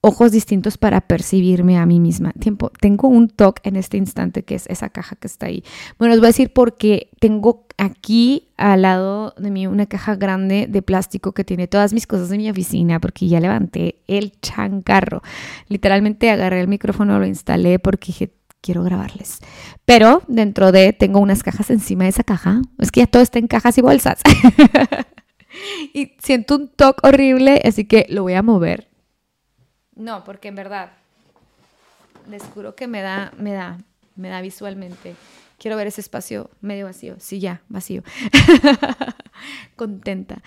ojos 0.00 0.32
distintos 0.32 0.78
para 0.78 1.00
percibirme 1.00 1.78
a 1.78 1.86
mí 1.86 2.00
misma. 2.00 2.32
Tiempo, 2.32 2.70
tengo 2.80 3.08
un 3.08 3.28
toque 3.28 3.68
en 3.68 3.76
este 3.76 3.96
instante 3.96 4.42
que 4.42 4.56
es 4.56 4.66
esa 4.68 4.88
caja 4.88 5.14
que 5.16 5.28
está 5.28 5.46
ahí. 5.46 5.62
Bueno, 5.98 6.14
os 6.14 6.20
voy 6.20 6.26
a 6.26 6.30
decir 6.30 6.52
porque 6.52 7.10
tengo 7.20 7.66
aquí 7.78 8.48
al 8.56 8.82
lado 8.82 9.34
de 9.38 9.50
mí 9.50 9.66
una 9.68 9.86
caja 9.86 10.16
grande 10.16 10.66
de 10.68 10.82
plástico 10.82 11.32
que 11.32 11.44
tiene 11.44 11.68
todas 11.68 11.92
mis 11.92 12.08
cosas 12.08 12.28
de 12.30 12.38
mi 12.38 12.50
oficina 12.50 13.00
porque 13.00 13.28
ya 13.28 13.40
levanté 13.40 14.02
el 14.08 14.32
chancarro. 14.40 15.22
Literalmente 15.68 16.30
agarré 16.30 16.60
el 16.60 16.68
micrófono, 16.68 17.20
lo 17.20 17.26
instalé 17.26 17.78
porque 17.78 18.08
dije, 18.08 18.32
quiero 18.62 18.82
grabarles. 18.82 19.40
Pero 19.84 20.22
dentro 20.28 20.72
de, 20.72 20.94
tengo 20.94 21.20
unas 21.20 21.42
cajas 21.42 21.68
encima 21.68 22.04
de 22.04 22.10
esa 22.10 22.24
caja. 22.24 22.62
Es 22.78 22.90
que 22.90 23.00
ya 23.00 23.06
todo 23.06 23.20
está 23.20 23.38
en 23.38 23.48
cajas 23.48 23.76
y 23.76 23.82
bolsas. 23.82 24.22
y 25.92 26.14
siento 26.22 26.56
un 26.56 26.68
toque 26.68 27.06
horrible, 27.06 27.60
así 27.64 27.84
que 27.84 28.06
lo 28.08 28.22
voy 28.22 28.34
a 28.34 28.42
mover. 28.42 28.88
No, 29.94 30.24
porque 30.24 30.48
en 30.48 30.54
verdad, 30.54 30.92
les 32.30 32.42
juro 32.42 32.74
que 32.74 32.86
me 32.86 33.02
da, 33.02 33.32
me 33.36 33.52
da, 33.52 33.78
me 34.16 34.30
da 34.30 34.40
visualmente. 34.40 35.14
Quiero 35.58 35.76
ver 35.76 35.86
ese 35.86 36.00
espacio 36.00 36.50
medio 36.60 36.86
vacío. 36.86 37.16
Sí, 37.18 37.38
ya, 37.38 37.62
vacío. 37.68 38.02
Contenta. 39.76 40.42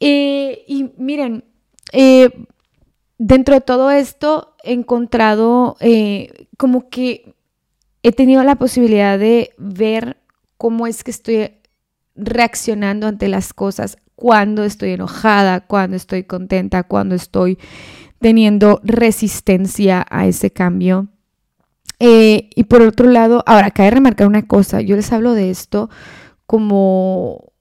Eh, 0.00 0.64
y 0.66 0.92
miren, 0.98 1.44
eh, 1.92 2.46
dentro 3.18 3.54
de 3.54 3.60
todo 3.60 3.90
esto 3.90 4.54
he 4.62 4.72
encontrado 4.72 5.76
eh, 5.80 6.48
como 6.56 6.88
que 6.88 7.34
he 8.02 8.12
tenido 8.12 8.42
la 8.44 8.56
posibilidad 8.56 9.18
de 9.18 9.52
ver 9.56 10.18
cómo 10.56 10.86
es 10.86 11.04
que 11.04 11.10
estoy 11.10 11.52
reaccionando 12.14 13.06
ante 13.06 13.28
las 13.28 13.52
cosas 13.52 13.96
cuando 14.14 14.64
estoy 14.64 14.90
enojada, 14.92 15.60
cuando 15.60 15.96
estoy 15.96 16.24
contenta, 16.24 16.84
cuando 16.84 17.14
estoy 17.14 17.58
teniendo 18.20 18.80
resistencia 18.84 20.06
a 20.08 20.26
ese 20.26 20.50
cambio. 20.50 21.08
Eh, 21.98 22.50
y 22.54 22.64
por 22.64 22.82
otro 22.82 23.08
lado, 23.08 23.42
ahora, 23.46 23.70
cabe 23.70 23.90
remarcar 23.90 24.26
una 24.26 24.46
cosa, 24.46 24.80
yo 24.80 24.96
les 24.96 25.12
hablo 25.12 25.32
de 25.32 25.50
esto 25.50 25.90
como 26.46 27.53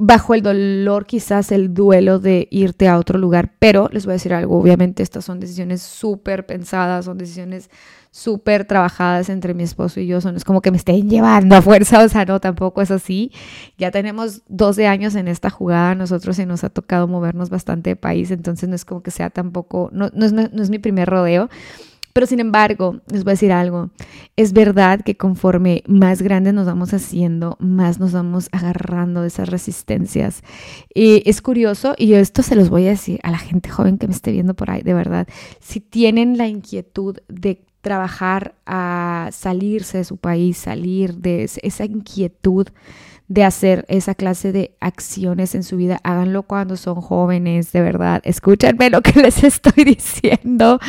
bajo 0.00 0.34
el 0.34 0.42
dolor, 0.42 1.06
quizás 1.06 1.52
el 1.52 1.74
duelo 1.74 2.18
de 2.18 2.48
irte 2.50 2.88
a 2.88 2.98
otro 2.98 3.18
lugar, 3.18 3.52
pero 3.58 3.88
les 3.92 4.04
voy 4.04 4.12
a 4.12 4.14
decir 4.14 4.34
algo, 4.34 4.58
obviamente 4.58 5.02
estas 5.02 5.24
son 5.24 5.40
decisiones 5.40 5.82
súper 5.82 6.46
pensadas, 6.46 7.04
son 7.04 7.18
decisiones 7.18 7.70
súper 8.10 8.64
trabajadas 8.64 9.28
entre 9.28 9.54
mi 9.54 9.62
esposo 9.62 10.00
y 10.00 10.06
yo, 10.06 10.20
son, 10.20 10.36
es 10.36 10.44
como 10.44 10.60
que 10.62 10.70
me 10.70 10.76
estén 10.76 11.08
llevando 11.08 11.56
a 11.56 11.62
fuerza, 11.62 12.02
o 12.04 12.08
sea, 12.08 12.24
no, 12.24 12.40
tampoco 12.40 12.82
es 12.82 12.90
así. 12.90 13.32
Ya 13.76 13.90
tenemos 13.90 14.42
12 14.48 14.86
años 14.86 15.14
en 15.14 15.28
esta 15.28 15.50
jugada, 15.50 15.94
nosotros 15.94 16.36
se 16.36 16.46
nos 16.46 16.64
ha 16.64 16.70
tocado 16.70 17.06
movernos 17.06 17.50
bastante 17.50 17.90
de 17.90 17.96
país, 17.96 18.30
entonces 18.30 18.68
no 18.68 18.74
es 18.74 18.84
como 18.84 19.02
que 19.02 19.10
sea 19.10 19.30
tampoco, 19.30 19.90
no, 19.92 20.10
no, 20.14 20.26
es, 20.26 20.32
no 20.32 20.62
es 20.62 20.70
mi 20.70 20.78
primer 20.78 21.08
rodeo. 21.08 21.48
Pero 22.18 22.26
sin 22.26 22.40
embargo, 22.40 23.00
les 23.12 23.22
voy 23.22 23.30
a 23.30 23.34
decir 23.34 23.52
algo, 23.52 23.90
es 24.34 24.52
verdad 24.52 25.02
que 25.02 25.16
conforme 25.16 25.84
más 25.86 26.20
grandes 26.20 26.52
nos 26.52 26.66
vamos 26.66 26.92
haciendo, 26.92 27.56
más 27.60 28.00
nos 28.00 28.10
vamos 28.10 28.48
agarrando 28.50 29.22
de 29.22 29.28
esas 29.28 29.48
resistencias. 29.48 30.42
Y 30.92 31.22
es 31.30 31.40
curioso, 31.40 31.94
y 31.96 32.14
esto 32.14 32.42
se 32.42 32.56
los 32.56 32.70
voy 32.70 32.88
a 32.88 32.90
decir 32.90 33.20
a 33.22 33.30
la 33.30 33.38
gente 33.38 33.68
joven 33.68 33.98
que 33.98 34.08
me 34.08 34.14
esté 34.14 34.32
viendo 34.32 34.54
por 34.54 34.68
ahí, 34.68 34.82
de 34.82 34.94
verdad, 34.94 35.28
si 35.60 35.78
tienen 35.78 36.36
la 36.36 36.48
inquietud 36.48 37.18
de 37.28 37.64
trabajar 37.82 38.56
a 38.66 39.28
salirse 39.30 39.98
de 39.98 40.04
su 40.04 40.16
país, 40.16 40.58
salir 40.58 41.18
de 41.18 41.44
esa 41.44 41.84
inquietud 41.84 42.66
de 43.28 43.44
hacer 43.44 43.84
esa 43.88 44.14
clase 44.14 44.52
de 44.52 44.74
acciones 44.80 45.54
en 45.54 45.62
su 45.62 45.76
vida. 45.76 46.00
Háganlo 46.02 46.44
cuando 46.44 46.76
son 46.76 47.02
jóvenes, 47.02 47.72
de 47.72 47.82
verdad. 47.82 48.22
Escúchenme 48.24 48.88
lo 48.88 49.02
que 49.02 49.12
les 49.20 49.44
estoy 49.44 49.84
diciendo. 49.84 50.80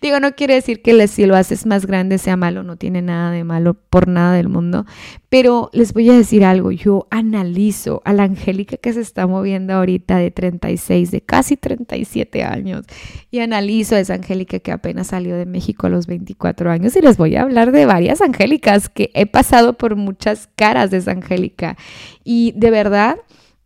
Digo, 0.00 0.20
no 0.20 0.32
quiere 0.32 0.54
decir 0.54 0.80
que 0.80 1.08
si 1.08 1.26
lo 1.26 1.36
haces 1.36 1.66
más 1.66 1.86
grande 1.86 2.18
sea 2.18 2.36
malo, 2.36 2.62
no 2.62 2.76
tiene 2.76 3.02
nada 3.02 3.32
de 3.32 3.42
malo 3.42 3.74
por 3.74 4.06
nada 4.06 4.34
del 4.34 4.48
mundo. 4.48 4.86
Pero 5.28 5.68
les 5.74 5.92
voy 5.92 6.08
a 6.08 6.14
decir 6.14 6.44
algo, 6.44 6.70
yo 6.70 7.06
analizo 7.10 8.00
a 8.06 8.14
la 8.14 8.22
Angélica 8.22 8.78
que 8.78 8.92
se 8.94 9.02
está 9.02 9.26
moviendo 9.26 9.74
ahorita 9.74 10.16
de 10.16 10.30
36, 10.30 11.10
de 11.10 11.20
casi 11.20 11.56
37 11.58 12.44
años, 12.44 12.86
y 13.30 13.40
analizo 13.40 13.94
a 13.94 14.00
esa 14.00 14.14
Angélica 14.14 14.58
que 14.58 14.72
apenas 14.72 15.08
salió 15.08 15.36
de 15.36 15.44
México 15.44 15.86
a 15.86 15.90
los 15.90 16.06
24 16.06 16.70
años, 16.70 16.96
y 16.96 17.02
les 17.02 17.18
voy 17.18 17.36
a 17.36 17.42
hablar 17.42 17.72
de 17.72 17.84
varias 17.84 18.22
Angélicas 18.22 18.88
que 18.88 19.10
he 19.14 19.26
pasado 19.26 19.74
por 19.74 19.96
muchas 19.96 20.48
caras 20.56 20.90
de 20.90 20.96
esa 20.96 21.10
Angélica. 21.10 21.76
Y 22.24 22.52
de 22.56 22.70
verdad, 22.70 23.18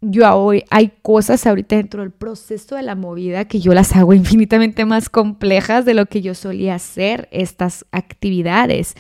yo 0.03 0.35
hoy 0.35 0.65
hay 0.71 0.93
cosas 1.03 1.47
ahorita 1.47 1.77
dentro 1.77 2.03
del 2.03 2.11
proceso 2.11 2.75
de 2.75 2.83
la 2.83 2.97
movida 2.97 3.47
que 3.47 3.61
yo 3.61 3.73
las 3.73 3.95
hago 3.95 4.13
infinitamente 4.13 4.85
más 4.85 5.09
complejas 5.09 5.85
de 5.85 5.95
lo 5.95 6.07
que 6.07 6.21
yo 6.21 6.35
solía 6.35 6.75
hacer 6.75 7.29
estas 7.31 7.87
actividades. 7.93 8.95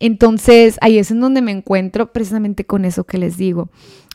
Entonces, 0.00 0.78
ahí 0.80 0.98
es 0.98 1.10
en 1.10 1.20
donde 1.20 1.42
me 1.42 1.52
encuentro 1.52 2.12
precisamente 2.12 2.64
con 2.64 2.86
eso 2.86 3.04
que 3.04 3.18
les 3.18 3.36
digo. 3.36 3.70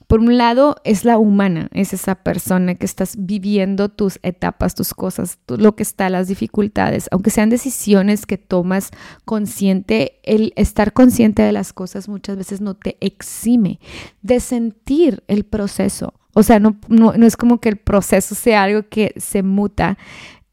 Por 0.07 0.19
un 0.19 0.37
lado, 0.37 0.75
es 0.83 1.05
la 1.05 1.17
humana, 1.17 1.69
es 1.71 1.93
esa 1.93 2.15
persona 2.15 2.75
que 2.75 2.85
estás 2.85 3.15
viviendo 3.17 3.89
tus 3.89 4.19
etapas, 4.21 4.75
tus 4.75 4.93
cosas, 4.93 5.39
lo 5.47 5.75
que 5.75 5.83
está, 5.83 6.09
las 6.09 6.27
dificultades, 6.27 7.07
aunque 7.11 7.29
sean 7.29 7.49
decisiones 7.49 8.25
que 8.25 8.37
tomas 8.37 8.91
consciente, 9.25 10.19
el 10.23 10.53
estar 10.55 10.93
consciente 10.93 11.41
de 11.41 11.51
las 11.51 11.73
cosas 11.73 12.09
muchas 12.09 12.37
veces 12.37 12.59
no 12.59 12.75
te 12.75 12.97
exime 12.99 13.79
de 14.21 14.39
sentir 14.39 15.23
el 15.27 15.45
proceso. 15.45 16.13
O 16.33 16.43
sea, 16.43 16.59
no, 16.59 16.75
no, 16.87 17.13
no 17.13 17.25
es 17.25 17.37
como 17.37 17.59
que 17.59 17.69
el 17.69 17.77
proceso 17.77 18.35
sea 18.35 18.63
algo 18.63 18.83
que 18.89 19.13
se 19.17 19.43
muta 19.43 19.97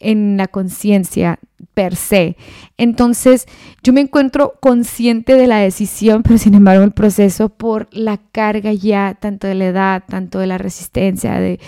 en 0.00 0.36
la 0.36 0.48
conciencia 0.48 1.38
per 1.74 1.94
se. 1.94 2.36
Entonces, 2.78 3.46
yo 3.82 3.92
me 3.92 4.00
encuentro 4.00 4.54
consciente 4.60 5.34
de 5.34 5.46
la 5.46 5.58
decisión, 5.58 6.22
pero 6.22 6.38
sin 6.38 6.54
embargo 6.54 6.82
el 6.82 6.92
proceso 6.92 7.50
por 7.50 7.88
la 7.92 8.18
carga 8.32 8.72
ya, 8.72 9.16
tanto 9.20 9.46
de 9.46 9.54
la 9.54 9.66
edad, 9.66 10.04
tanto 10.08 10.38
de 10.38 10.46
la 10.46 10.58
resistencia, 10.58 11.38
de 11.38 11.60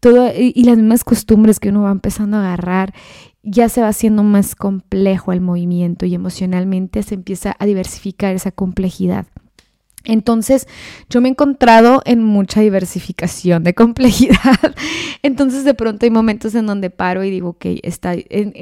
todo, 0.00 0.30
y, 0.36 0.62
las 0.64 0.76
mismas 0.76 1.02
costumbres 1.02 1.58
que 1.58 1.70
uno 1.70 1.82
va 1.82 1.90
empezando 1.90 2.36
a 2.36 2.40
agarrar, 2.40 2.94
ya 3.42 3.68
se 3.68 3.80
va 3.80 3.88
haciendo 3.88 4.22
más 4.22 4.54
complejo 4.54 5.32
el 5.32 5.40
movimiento 5.40 6.04
y 6.06 6.14
emocionalmente 6.14 7.02
se 7.02 7.14
empieza 7.14 7.56
a 7.58 7.66
diversificar 7.66 8.34
esa 8.34 8.52
complejidad. 8.52 9.26
Entonces, 10.08 10.66
yo 11.10 11.20
me 11.20 11.28
he 11.28 11.32
encontrado 11.32 12.00
en 12.06 12.24
mucha 12.24 12.62
diversificación 12.62 13.62
de 13.62 13.74
complejidad. 13.76 14.74
Entonces, 15.22 15.64
de 15.64 15.74
pronto 15.74 16.06
hay 16.06 16.10
momentos 16.10 16.54
en 16.54 16.66
donde 16.66 16.90
paro 16.90 17.22
y 17.22 17.30
digo, 17.30 17.50
ok, 17.50 17.66
está, 17.82 18.14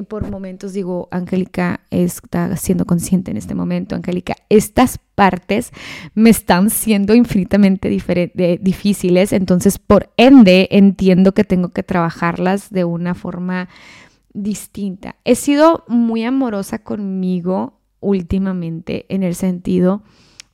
por 0.09 0.29
momentos 0.29 0.73
digo, 0.73 1.09
Angélica 1.13 1.81
está 1.91 2.55
siendo 2.57 2.85
consciente 2.85 3.31
en 3.31 3.37
este 3.37 3.55
momento, 3.55 3.95
Angélica, 3.95 4.35
estas 4.49 4.99
partes 5.15 5.71
me 6.15 6.31
están 6.31 6.69
siendo 6.69 7.15
infinitamente 7.15 7.89
difíciles, 7.89 9.33
entonces, 9.33 9.79
por 9.79 10.11
ende, 10.17 10.69
entiendo 10.73 11.33
que 11.33 11.45
tengo 11.45 11.69
que 11.69 11.85
trabajarlas 11.85 12.71
de 12.71 12.85
una 12.85 13.15
forma 13.15 13.69
distinta. 14.35 15.15
He 15.25 15.37
sido 15.37 15.85
muy 15.87 16.25
amorosa 16.25 16.81
conmigo 16.81 17.79
últimamente 18.01 19.07
en 19.09 19.23
el 19.23 19.37
sentido 19.37 20.03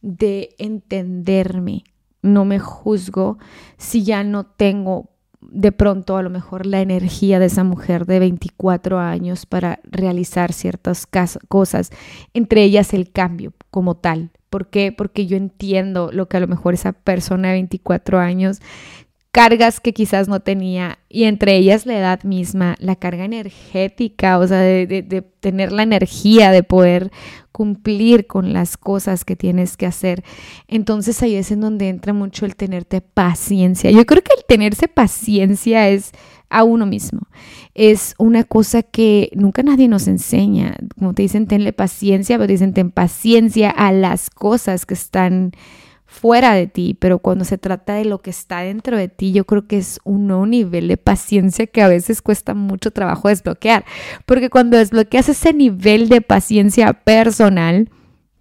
de 0.03 0.55
entenderme. 0.59 1.85
No 2.21 2.45
me 2.45 2.59
juzgo 2.59 3.39
si 3.79 4.05
ya 4.05 4.23
no 4.23 4.45
tengo 4.45 5.09
de 5.41 5.73
pronto 5.73 6.17
a 6.17 6.23
lo 6.23 6.31
mejor 6.31 6.67
la 6.67 6.81
energía 6.81 7.39
de 7.39 7.47
esa 7.47 7.65
mujer 7.65 8.07
de 8.07 8.21
24 8.21 8.99
años 8.99 9.47
para 9.47 9.81
realizar 9.85 10.53
ciertas 10.53 11.09
cosas, 11.49 11.91
entre 12.33 12.63
ellas 12.63 12.95
el 12.95 13.11
cambio 13.11 13.53
como 13.71 13.97
tal. 13.97 14.31
¿Por 14.51 14.69
qué? 14.69 14.93
Porque 14.93 15.27
yo 15.27 15.37
entiendo 15.37 16.11
lo 16.13 16.29
que 16.29 16.37
a 16.37 16.41
lo 16.41 16.47
mejor 16.47 16.75
esa 16.75 16.93
persona 16.93 17.49
de 17.49 17.55
24 17.55 18.19
años 18.19 18.61
cargas 19.33 19.81
que 19.81 19.95
quizás 19.95 20.29
no 20.29 20.41
tenía 20.41 20.99
y 21.09 21.25
entre 21.25 21.57
ellas 21.57 21.87
la 21.87 21.99
edad 21.99 22.23
misma, 22.23 22.77
la 22.79 22.97
carga 22.97 23.25
energética, 23.25 24.39
o 24.39 24.47
sea, 24.47 24.59
de, 24.59 25.25
tener 25.41 25.73
la 25.73 25.83
energía 25.83 26.51
de 26.51 26.63
poder 26.63 27.11
cumplir 27.51 28.27
con 28.27 28.53
las 28.53 28.77
cosas 28.77 29.25
que 29.25 29.35
tienes 29.35 29.79
que 29.79 29.87
hacer. 29.87 30.23
Entonces 30.69 31.23
ahí 31.23 31.35
es 31.35 31.51
en 31.51 31.63
donde 31.63 31.89
entra 31.89 32.13
mucho 32.13 32.45
el 32.45 32.57
tenerte 32.57 33.01
paciencia. 33.01 33.91
Yo 33.91 34.05
creo 34.05 34.23
que 34.23 34.35
el 34.37 34.45
tenerse 34.47 34.87
paciencia 34.87 35.89
es 35.89 36.13
a 36.51 36.65
uno 36.65 36.85
mismo. 36.85 37.23
Es 37.75 38.15
una 38.19 38.45
cosa 38.45 38.83
que 38.83 39.31
nunca 39.35 39.63
nadie 39.63 39.89
nos 39.89 40.09
enseña. 40.09 40.77
Como 40.99 41.15
te 41.15 41.23
dicen, 41.23 41.47
tenle 41.47 41.73
paciencia, 41.73 42.37
pero 42.37 42.49
dicen, 42.49 42.75
ten 42.75 42.91
paciencia 42.91 43.71
a 43.71 43.93
las 43.93 44.29
cosas 44.29 44.85
que 44.85 44.95
están 44.95 45.53
fuera 46.13 46.53
de 46.53 46.67
ti, 46.67 46.95
pero 46.99 47.19
cuando 47.19 47.45
se 47.45 47.59
trata 47.59 47.95
de 47.95 48.05
lo 48.05 48.21
que 48.21 48.31
está 48.31 48.61
dentro 48.61 48.97
de 48.97 49.09
ti, 49.09 49.33
yo 49.33 49.45
creo 49.45 49.67
que 49.67 49.79
es 49.79 49.99
un 50.05 50.29
nivel 50.51 50.89
de 50.89 50.99
paciencia 50.99 51.67
que 51.67 51.83
a 51.83 51.89
veces 51.89 52.21
cuesta 52.21 52.55
mucho 52.55 52.91
trabajo 52.91 53.29
desbloquear, 53.29 53.85
porque 54.27 54.51
cuando 54.51 54.77
desbloqueas 54.77 55.31
ese 55.31 55.55
nivel 55.55 56.09
de 56.09 56.21
paciencia 56.21 56.93
personal, 56.93 57.91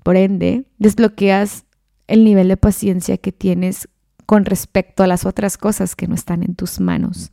por 0.03 0.17
ende, 0.17 0.65
desbloqueas 0.79 1.65
el 2.07 2.25
nivel 2.25 2.49
de 2.49 2.57
paciencia 2.57 3.17
que 3.17 3.31
tienes 3.31 3.87
con 4.25 4.45
respecto 4.45 5.03
a 5.03 5.07
las 5.07 5.25
otras 5.25 5.57
cosas 5.57 5.95
que 5.95 6.07
no 6.07 6.15
están 6.15 6.43
en 6.43 6.55
tus 6.55 6.79
manos. 6.79 7.31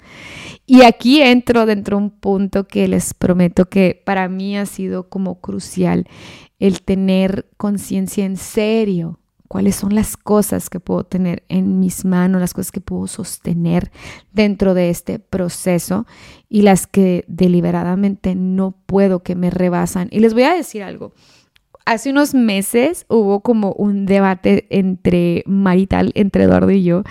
Y 0.67 0.83
aquí 0.83 1.21
entro 1.21 1.67
dentro 1.67 1.97
de 1.97 2.05
un 2.05 2.11
punto 2.11 2.67
que 2.69 2.87
les 2.87 3.13
prometo 3.13 3.69
que 3.69 4.01
para 4.05 4.29
mí 4.29 4.57
ha 4.57 4.67
sido 4.67 5.09
como 5.09 5.41
crucial, 5.41 6.07
el 6.59 6.83
tener 6.83 7.49
conciencia 7.57 8.25
en 8.25 8.37
serio 8.37 9.18
cuáles 9.49 9.75
son 9.75 9.95
las 9.95 10.17
cosas 10.17 10.71
que 10.71 10.79
puedo 10.79 11.05
tener 11.05 11.43
en 11.49 11.81
mis 11.81 12.05
manos, 12.05 12.41
las 12.41 12.55
cosas 12.55 12.71
que 12.71 12.81
puedo 12.81 13.07
sostener 13.07 13.91
dentro 14.33 14.75
de 14.75 14.91
este 14.91 15.19
proceso 15.19 16.07
y 16.49 16.63
las 16.63 16.87
que 16.87 17.25
deliberadamente 17.27 18.35
no 18.35 18.77
puedo, 18.87 19.23
que 19.23 19.35
me 19.35 19.51
rebasan. 19.51 20.09
Y 20.11 20.21
les 20.21 20.35
voy 20.35 20.45
a 20.45 20.55
decir 20.55 20.83
algo. 20.83 21.13
Hace 21.87 22.11
unos 22.11 22.35
meses 22.35 23.07
hubo 23.09 23.41
como 23.41 23.73
un 23.73 24.05
debate 24.05 24.67
entre 24.69 25.43
marital, 25.47 26.13
entre 26.15 26.45
Eduardo 26.45 26.71
y 26.71 26.85
yo, 26.85 27.03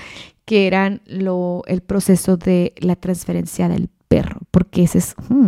que 0.46 0.67
eran 0.67 1.01
lo, 1.08 1.63
el 1.65 1.82
proceso 1.82 2.38
de 2.38 2.74
la 2.77 2.96
transferencia 2.96 3.67
del 3.67 3.89
perro, 4.08 4.41
porque 4.51 4.84
ese 4.84 5.00
es, 5.00 5.15
hmm, 5.27 5.48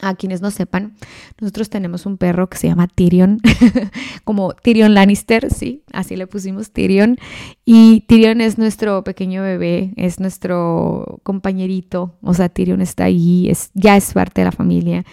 a 0.00 0.14
quienes 0.14 0.40
no 0.40 0.50
sepan, 0.50 0.94
nosotros 1.40 1.70
tenemos 1.70 2.06
un 2.06 2.16
perro 2.16 2.48
que 2.48 2.58
se 2.58 2.68
llama 2.68 2.88
Tyrion, 2.88 3.38
como 4.24 4.54
Tyrion 4.54 4.94
Lannister, 4.94 5.52
sí, 5.52 5.82
así 5.92 6.16
le 6.16 6.26
pusimos 6.26 6.72
Tyrion. 6.72 7.16
Y 7.64 8.04
Tyrion 8.08 8.40
es 8.40 8.58
nuestro 8.58 9.04
pequeño 9.04 9.42
bebé, 9.42 9.92
es 9.96 10.20
nuestro 10.20 11.20
compañerito, 11.22 12.16
o 12.22 12.34
sea, 12.34 12.48
Tyrion 12.48 12.80
está 12.80 13.04
ahí, 13.04 13.48
es, 13.48 13.70
ya 13.74 13.96
es 13.96 14.12
parte 14.12 14.40
de 14.40 14.46
la 14.46 14.52
familia. 14.52 15.04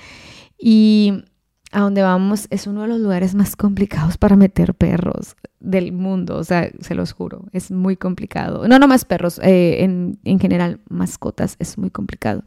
Y 0.58 1.24
a 1.72 1.82
donde 1.82 2.02
vamos 2.02 2.48
es 2.50 2.66
uno 2.66 2.84
de 2.84 2.88
los 2.88 3.00
lugares 3.00 3.36
más 3.36 3.56
complicados 3.56 4.18
para 4.18 4.36
meter 4.36 4.74
perros 4.74 5.36
del 5.60 5.92
mundo, 5.92 6.38
o 6.38 6.44
sea, 6.44 6.70
se 6.80 6.96
los 6.96 7.12
juro, 7.12 7.46
es 7.52 7.72
muy 7.72 7.98
complicado. 7.98 8.68
No, 8.68 8.80
no 8.80 8.88
más 8.88 9.06
perros, 9.06 9.40
eh, 9.44 9.84
en, 9.84 10.20
en 10.24 10.40
general, 10.40 10.80
mascotas, 10.90 11.56
es 11.60 11.78
muy 11.78 11.90
complicado. 11.90 12.44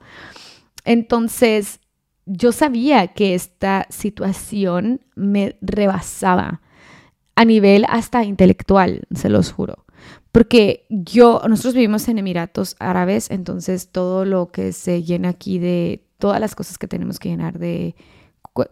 Entonces, 0.84 1.80
yo 2.32 2.52
sabía 2.52 3.08
que 3.08 3.34
esta 3.34 3.86
situación 3.90 5.00
me 5.16 5.56
rebasaba 5.60 6.60
a 7.34 7.44
nivel 7.44 7.84
hasta 7.88 8.22
intelectual, 8.24 9.02
se 9.12 9.28
los 9.28 9.50
juro. 9.50 9.84
Porque 10.30 10.86
yo, 10.88 11.42
nosotros 11.48 11.74
vivimos 11.74 12.06
en 12.08 12.18
Emiratos 12.18 12.76
Árabes, 12.78 13.30
entonces 13.30 13.90
todo 13.90 14.24
lo 14.24 14.52
que 14.52 14.72
se 14.72 15.02
llena 15.02 15.30
aquí 15.30 15.58
de 15.58 16.04
todas 16.18 16.40
las 16.40 16.54
cosas 16.54 16.78
que 16.78 16.86
tenemos 16.86 17.18
que 17.18 17.30
llenar 17.30 17.58
de 17.58 17.96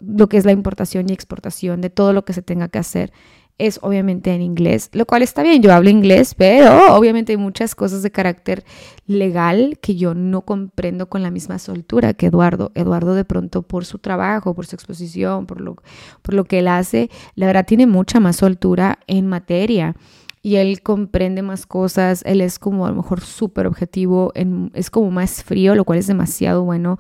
lo 0.01 0.29
que 0.29 0.37
es 0.37 0.45
la 0.45 0.53
importación 0.53 1.07
y 1.09 1.13
exportación, 1.13 1.81
de 1.81 1.91
todo 1.91 2.13
lo 2.13 2.25
que 2.25 2.33
se 2.33 2.43
tenga 2.43 2.69
que 2.69 2.79
hacer, 2.79 3.13
es 3.59 3.81
obviamente 3.83 4.33
en 4.33 4.41
inglés, 4.41 4.89
lo 4.93 5.05
cual 5.05 5.23
está 5.23 5.43
bien, 5.43 5.63
yo 5.63 5.73
hablo 5.73 5.91
inglés, 5.91 6.35
pero 6.35 6.97
obviamente 6.97 7.33
hay 7.33 7.37
muchas 7.37 7.75
cosas 7.75 8.03
de 8.03 8.11
carácter 8.11 8.65
legal 9.07 9.79
que 9.83 9.97
yo 9.97 10.15
no 10.15 10.43
comprendo 10.43 11.09
con 11.09 11.23
la 11.23 11.31
misma 11.31 11.59
soltura 11.59 12.15
que 12.15 12.27
Eduardo. 12.27 12.71
Eduardo 12.75 13.15
de 13.15 13.25
pronto 13.25 13.63
por 13.63 13.85
su 13.85 13.99
trabajo, 13.99 14.55
por 14.55 14.67
su 14.67 14.77
exposición, 14.77 15.47
por 15.47 15.61
lo, 15.61 15.77
por 16.23 16.35
lo 16.35 16.45
que 16.45 16.61
él 16.61 16.69
hace, 16.69 17.11
la 17.35 17.47
verdad 17.47 17.67
tiene 17.67 17.87
mucha 17.87 18.21
más 18.21 18.37
soltura 18.37 19.01
en 19.07 19.27
materia 19.27 19.97
y 20.41 20.57
él 20.57 20.83
comprende 20.83 21.43
más 21.43 21.67
cosas, 21.67 22.23
él 22.25 22.41
es 22.41 22.59
como 22.59 22.87
a 22.87 22.91
lo 22.91 22.97
mejor 22.97 23.21
súper 23.21 23.67
objetivo, 23.67 24.33
es 24.73 24.89
como 24.91 25.11
más 25.11 25.43
frío, 25.43 25.75
lo 25.75 25.85
cual 25.85 25.99
es 25.99 26.07
demasiado 26.07 26.65
bueno 26.65 26.99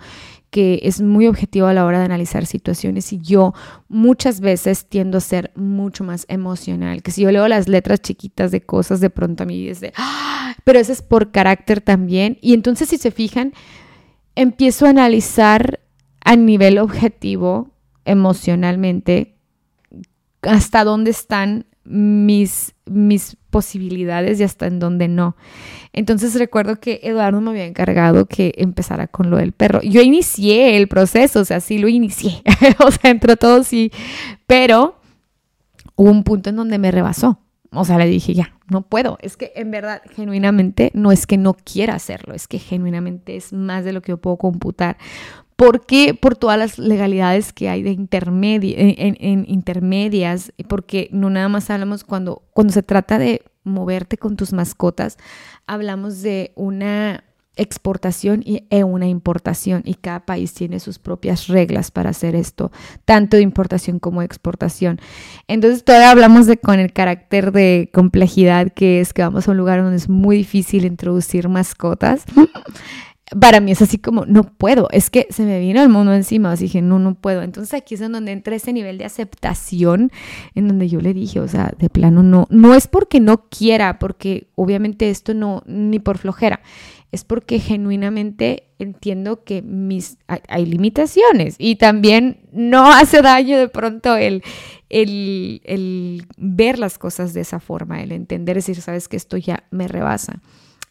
que 0.50 0.80
es 0.82 1.00
muy 1.00 1.26
objetivo 1.26 1.66
a 1.66 1.74
la 1.74 1.84
hora 1.84 1.98
de 1.98 2.06
analizar 2.06 2.46
situaciones 2.46 3.12
y 3.12 3.18
yo 3.20 3.52
muchas 3.88 4.40
veces 4.40 4.86
tiendo 4.88 5.18
a 5.18 5.20
ser 5.20 5.52
mucho 5.54 6.04
más 6.04 6.24
emocional, 6.28 7.02
que 7.02 7.10
si 7.10 7.22
yo 7.22 7.30
leo 7.30 7.46
las 7.48 7.68
letras 7.68 8.00
chiquitas 8.00 8.50
de 8.50 8.62
cosas 8.62 9.00
de 9.00 9.10
pronto 9.10 9.42
a 9.42 9.46
mí 9.46 9.68
es 9.68 9.80
de, 9.80 9.92
¡Ah! 9.96 10.54
pero 10.64 10.78
eso 10.78 10.92
es 10.92 11.02
por 11.02 11.30
carácter 11.30 11.80
también 11.80 12.38
y 12.40 12.54
entonces 12.54 12.88
si 12.88 12.96
se 12.96 13.10
fijan, 13.10 13.52
empiezo 14.34 14.86
a 14.86 14.90
analizar 14.90 15.80
a 16.24 16.36
nivel 16.36 16.78
objetivo 16.78 17.70
emocionalmente 18.04 19.36
hasta 20.42 20.84
dónde 20.84 21.10
están 21.10 21.66
mis, 21.88 22.74
mis 22.86 23.36
posibilidades 23.50 24.38
y 24.40 24.44
hasta 24.44 24.66
en 24.66 24.78
dónde 24.78 25.08
no. 25.08 25.36
Entonces 25.92 26.34
recuerdo 26.34 26.76
que 26.76 27.00
Eduardo 27.02 27.40
me 27.40 27.50
había 27.50 27.64
encargado 27.64 28.26
que 28.26 28.52
empezara 28.56 29.06
con 29.06 29.30
lo 29.30 29.38
del 29.38 29.52
perro. 29.52 29.80
Yo 29.82 30.02
inicié 30.02 30.76
el 30.76 30.88
proceso, 30.88 31.40
o 31.40 31.44
sea, 31.44 31.60
sí 31.60 31.78
lo 31.78 31.88
inicié, 31.88 32.42
o 32.78 32.90
sea, 32.90 33.10
entró 33.10 33.36
todo 33.36 33.64
sí, 33.64 33.90
pero 34.46 35.00
hubo 35.96 36.10
un 36.10 36.24
punto 36.24 36.50
en 36.50 36.56
donde 36.56 36.78
me 36.78 36.90
rebasó. 36.90 37.40
O 37.70 37.84
sea, 37.84 37.98
le 37.98 38.06
dije, 38.06 38.32
ya, 38.32 38.54
no 38.68 38.82
puedo. 38.82 39.18
Es 39.20 39.36
que 39.36 39.52
en 39.54 39.70
verdad, 39.70 40.00
genuinamente, 40.14 40.90
no 40.94 41.12
es 41.12 41.26
que 41.26 41.36
no 41.36 41.54
quiera 41.54 41.94
hacerlo, 41.94 42.34
es 42.34 42.48
que 42.48 42.58
genuinamente 42.58 43.36
es 43.36 43.52
más 43.52 43.84
de 43.84 43.92
lo 43.92 44.00
que 44.00 44.12
yo 44.12 44.16
puedo 44.18 44.36
computar. 44.38 44.96
¿Por 45.58 45.86
qué? 45.86 46.14
Por 46.14 46.36
todas 46.36 46.56
las 46.56 46.78
legalidades 46.78 47.52
que 47.52 47.68
hay 47.68 47.82
de 47.82 47.90
intermedia, 47.90 48.76
en, 48.78 49.44
intermedias, 49.48 50.52
porque 50.68 51.08
no 51.10 51.30
nada 51.30 51.48
más 51.48 51.68
hablamos 51.68 52.04
cuando, 52.04 52.44
cuando 52.52 52.72
se 52.72 52.84
trata 52.84 53.18
de 53.18 53.42
moverte 53.64 54.18
con 54.18 54.36
tus 54.36 54.52
mascotas, 54.52 55.18
hablamos 55.66 56.22
de 56.22 56.52
una 56.54 57.24
exportación 57.56 58.40
y, 58.44 58.68
e 58.70 58.84
una 58.84 59.08
importación 59.08 59.82
y 59.84 59.94
cada 59.94 60.20
país 60.20 60.54
tiene 60.54 60.78
sus 60.78 61.00
propias 61.00 61.48
reglas 61.48 61.90
para 61.90 62.10
hacer 62.10 62.36
esto, 62.36 62.70
tanto 63.04 63.36
de 63.36 63.42
importación 63.42 63.98
como 63.98 64.20
de 64.20 64.26
exportación. 64.26 65.00
Entonces 65.48 65.82
todavía 65.82 66.12
hablamos 66.12 66.46
de 66.46 66.58
con 66.58 66.78
el 66.78 66.92
carácter 66.92 67.50
de 67.50 67.90
complejidad 67.92 68.72
que 68.72 69.00
es 69.00 69.12
que 69.12 69.22
vamos 69.22 69.48
a 69.48 69.50
un 69.50 69.56
lugar 69.56 69.82
donde 69.82 69.96
es 69.96 70.08
muy 70.08 70.36
difícil 70.36 70.84
introducir 70.84 71.48
mascotas 71.48 72.24
para 73.40 73.60
mí 73.60 73.72
es 73.72 73.82
así 73.82 73.98
como, 73.98 74.24
no 74.26 74.44
puedo, 74.44 74.88
es 74.90 75.10
que 75.10 75.26
se 75.30 75.42
me 75.44 75.60
vino 75.60 75.82
el 75.82 75.88
mundo 75.88 76.14
encima, 76.14 76.52
así 76.52 76.64
dije, 76.64 76.82
no, 76.82 76.98
no 76.98 77.14
puedo. 77.14 77.42
Entonces 77.42 77.74
aquí 77.74 77.94
es 77.94 78.00
donde 78.00 78.32
entra 78.32 78.56
ese 78.56 78.72
nivel 78.72 78.98
de 78.98 79.04
aceptación, 79.04 80.10
en 80.54 80.68
donde 80.68 80.88
yo 80.88 81.00
le 81.00 81.14
dije, 81.14 81.40
o 81.40 81.48
sea, 81.48 81.72
de 81.78 81.90
plano 81.90 82.22
no, 82.22 82.46
no 82.50 82.74
es 82.74 82.86
porque 82.86 83.20
no 83.20 83.48
quiera, 83.48 83.98
porque 83.98 84.48
obviamente 84.54 85.10
esto 85.10 85.34
no, 85.34 85.62
ni 85.66 85.98
por 85.98 86.18
flojera, 86.18 86.60
es 87.10 87.24
porque 87.24 87.58
genuinamente 87.58 88.70
entiendo 88.78 89.42
que 89.44 89.62
mis, 89.62 90.18
hay, 90.26 90.66
limitaciones 90.66 91.56
y 91.58 91.76
también 91.76 92.40
no 92.52 92.86
hace 92.92 93.22
daño 93.22 93.58
de 93.58 93.68
pronto 93.68 94.16
el, 94.16 94.42
el, 94.88 95.60
el 95.64 96.26
ver 96.36 96.78
las 96.78 96.98
cosas 96.98 97.34
de 97.34 97.40
esa 97.40 97.60
forma, 97.60 98.02
el 98.02 98.12
entender, 98.12 98.56
decir, 98.56 98.80
sabes 98.80 99.08
que 99.08 99.16
esto 99.16 99.36
ya 99.36 99.64
me 99.70 99.88
rebasa. 99.88 100.40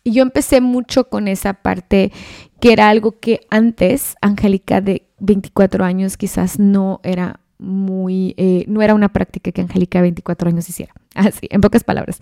Y 0.08 0.14
yo 0.14 0.24
empecé 0.24 0.62
mucho 0.62 1.10
con 1.10 1.28
esa 1.28 1.54
parte 1.54 2.14
que 2.62 2.72
era 2.72 2.88
algo 2.88 3.20
que 3.20 3.42
antes, 3.50 4.16
Angélica 4.22 4.80
de 4.80 5.06
24 5.20 5.84
años, 5.84 6.16
quizás 6.16 6.60
no 6.60 7.02
era 7.04 7.42
muy, 7.58 8.34
eh, 8.38 8.64
no 8.70 8.82
era 8.82 8.94
una 8.94 9.12
práctica 9.12 9.52
que 9.52 9.60
Angélica 9.60 9.98
de 9.98 10.04
24 10.04 10.48
años 10.48 10.70
hiciera. 10.70 10.94
Así, 11.14 11.50
en 11.50 11.60
pocas 11.60 11.84
palabras, 11.84 12.20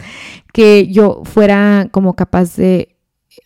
que 0.52 0.88
yo 0.88 1.22
fuera 1.26 1.88
como 1.92 2.16
capaz 2.16 2.56
de 2.56 2.96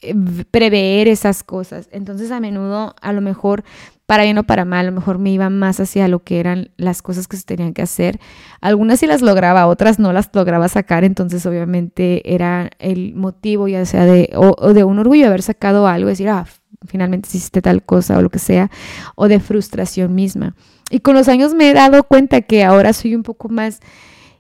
eh, 0.02 0.16
prever 0.50 1.10
esas 1.10 1.44
cosas. 1.44 1.90
Entonces 1.92 2.32
a 2.32 2.40
menudo 2.40 2.96
a 3.02 3.12
lo 3.12 3.20
mejor 3.20 3.66
para 4.10 4.24
bien 4.24 4.40
o 4.40 4.44
para 4.44 4.66
mal, 4.66 4.88
a 4.88 4.90
lo 4.90 4.96
mejor 4.96 5.20
me 5.20 5.30
iba 5.30 5.52
más 5.52 5.80
hacia 5.80 6.08
lo 6.08 6.24
que 6.24 6.40
eran 6.40 6.72
las 6.78 7.04
cosas 7.04 7.28
que 7.28 7.38
se 7.38 7.44
tenían 7.44 7.76
que 7.76 7.84
hacer. 7.84 8.20
Algunas 8.60 9.00
sí 9.02 9.06
las 9.06 9.22
lograba, 9.22 9.68
otras 9.68 10.00
no 10.00 10.12
las 10.14 10.32
lograba 10.34 10.68
sacar, 10.68 11.04
entonces 11.04 11.46
obviamente 11.46 12.34
era 12.34 12.72
el 12.80 13.14
motivo 13.14 13.68
ya 13.68 13.86
sea 13.86 14.06
de, 14.06 14.32
o, 14.36 14.74
de 14.74 14.84
un 14.84 14.98
orgullo 14.98 15.22
de 15.22 15.28
haber 15.28 15.44
sacado 15.44 15.86
algo, 15.86 16.10
decir, 16.10 16.28
ah, 16.28 16.48
finalmente 16.88 17.30
hiciste 17.30 17.62
tal 17.62 17.84
cosa 17.84 18.18
o 18.18 18.24
lo 18.24 18.32
que 18.32 18.40
sea, 18.40 18.72
o 19.14 19.28
de 19.28 19.40
frustración 19.40 20.16
misma. 20.16 20.56
Y 20.90 21.02
con 21.02 21.14
los 21.14 21.28
años 21.28 21.54
me 21.54 21.70
he 21.70 21.74
dado 21.76 22.02
cuenta 22.02 22.42
que 22.42 22.64
ahora 22.64 22.94
soy 22.94 23.14
un 23.14 23.22
poco 23.22 23.48
más 23.48 23.80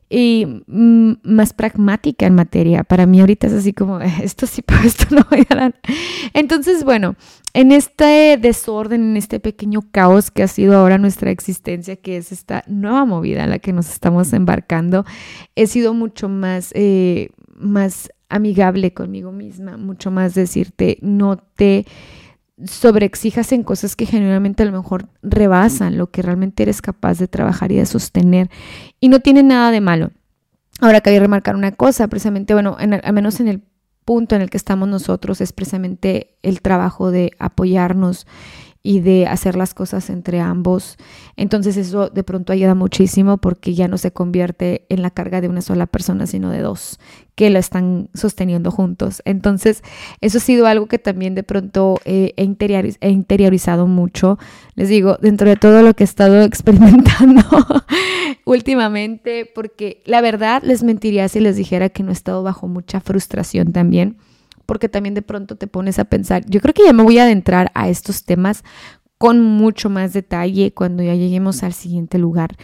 y 0.10 0.63
más 0.67 1.54
pragmática 1.54 2.26
en 2.26 2.34
materia. 2.34 2.84
Para 2.84 3.06
mí 3.06 3.19
ahorita 3.19 3.48
es 3.48 3.54
así 3.54 3.74
como, 3.74 4.00
esto 4.00 4.48
sí, 4.48 4.62
pero 4.65 4.82
esto 4.82 5.06
no 5.15 5.26
voy 5.30 5.45
a 5.50 5.56
dar. 5.56 5.76
Entonces, 6.34 6.84
bueno, 6.84 7.15
en 7.54 7.72
este 7.72 8.38
desorden, 8.41 9.02
en 9.02 9.17
este 9.17 9.39
pequeño 9.39 9.82
caos 9.91 10.32
que 10.32 10.43
ha 10.43 10.48
sido 10.48 10.78
ahora 10.78 10.98
nuestra 10.98 11.30
existencia, 11.30 11.95
que 11.95 12.17
es 12.17 12.32
esta 12.32 12.63
nueva 12.67 13.06
movida 13.06 13.43
en 13.43 13.52
la 13.52 13.60
que 13.60 13.74
nos 13.74 13.89
estamos 13.91 14.34
embarcando, 14.34 15.06
he 15.56 15.67
sido 15.67 15.93
mucho 15.93 16.28
más, 16.28 16.72
eh, 16.74 17.30
más 17.56 18.10
amigable 18.30 18.93
conmigo 18.93 19.32
misma, 19.32 19.78
mucho 19.78 20.12
más 20.12 20.34
decirte, 20.34 20.98
no 21.02 21.38
te 21.38 21.86
sobreexijas 22.65 23.52
en 23.52 23.63
cosas 23.63 23.95
que 23.95 24.06
genuinamente 24.06 24.63
a 24.63 24.65
lo 24.65 24.72
mejor 24.72 25.10
rebasan 25.22 25.98
lo 25.98 26.12
que 26.12 26.22
realmente 26.22 26.63
eres 26.63 26.82
capaz 26.82 27.19
de 27.19 27.28
trabajar 27.28 27.72
y 27.72 27.78
de 27.78 27.86
sostener. 27.86 28.50
Y 29.00 29.10
no 29.10 29.19
tiene 29.19 29.43
nada 29.43 29.72
de 29.72 29.82
malo. 29.82 30.12
Ahora 30.82 31.02
quería 31.02 31.19
remarcar 31.19 31.56
una 31.56 31.74
cosa, 31.74 32.08
precisamente, 32.08 32.54
bueno, 32.54 32.78
al 32.80 33.13
menos 33.13 33.39
en 33.39 33.48
el 33.48 33.63
punto 34.06 34.36
en 34.36 34.41
el 34.41 34.50
que 34.50 34.58
estamos 34.58 34.88
nosotros 34.88 35.41
es 35.41 35.54
precisamente 35.54 36.38
el 36.41 36.62
trabajo 36.62 37.12
de 37.12 37.32
apoyarnos 37.38 38.26
y 38.89 39.02
de 39.02 39.28
hacer 39.28 39.56
las 39.56 39.75
cosas 39.75 40.10
entre 40.10 40.39
ambos. 40.39 40.97
Entonces 41.38 41.78
eso 41.78 42.10
de 42.10 42.23
pronto 42.23 42.54
ayuda 42.54 42.73
muchísimo 42.73 43.38
porque 43.38 43.75
ya 43.75 43.88
no 43.88 43.99
se 43.99 44.10
convierte 44.10 44.88
en 44.89 45.04
la 45.04 45.12
carga 45.12 45.41
de 45.41 45.47
una 45.47 45.62
sola 45.62 45.86
persona, 45.86 46.25
sino 46.25 46.49
de 46.49 46.62
dos 46.62 46.99
que 47.36 47.52
lo 47.52 47.60
están 47.60 48.10
sosteniendo 48.15 48.71
juntos. 48.71 49.21
Entonces 49.25 49.84
eso 50.21 50.39
ha 50.39 50.41
sido 50.41 50.65
algo 50.65 50.88
que 50.88 50.97
también 50.97 51.36
de 51.36 51.43
pronto 51.43 51.99
he, 52.04 52.34
interiorizado 52.39 53.86
mucho. 53.86 54.39
Les 54.73 54.89
digo, 54.89 55.19
dentro 55.21 55.47
de 55.47 55.56
todo 55.56 55.84
lo 55.84 55.93
que 55.93 56.04
he 56.04 56.06
estado 56.06 56.41
experimentando 56.41 57.43
últimamente, 58.45 59.47
porque 59.54 60.02
la 60.06 60.19
verdad 60.21 60.63
les 60.65 60.82
mentiría 60.82 61.30
si 61.30 61.39
les 61.39 61.58
dijera 61.58 61.89
que 61.89 62.02
no 62.02 62.10
he 62.10 62.13
estado 62.13 62.41
bajo 62.41 62.67
mucha 62.67 63.02
frustración 63.02 63.71
también 63.71 64.17
porque 64.69 64.88
también 64.88 65.15
de 65.15 65.23
pronto 65.23 65.55
te 65.55 65.65
pones 65.65 65.97
a 65.97 66.05
pensar, 66.05 66.45
yo 66.47 66.62
creo 66.62 66.75
que 66.75 66.84
ya 66.84 66.93
me 66.93 67.01
voy 67.01 67.17
a 67.17 67.23
adentrar 67.23 67.71
a 67.73 67.89
estos 67.89 68.23
temas 68.23 68.63
con 69.17 69.41
mucho 69.41 69.89
más 69.89 70.13
detalle 70.13 70.75
cuando 70.75 71.01
ya 71.01 71.15
lleguemos 71.15 71.63
al 71.63 71.73
siguiente 71.73 72.19
lugar, 72.19 72.55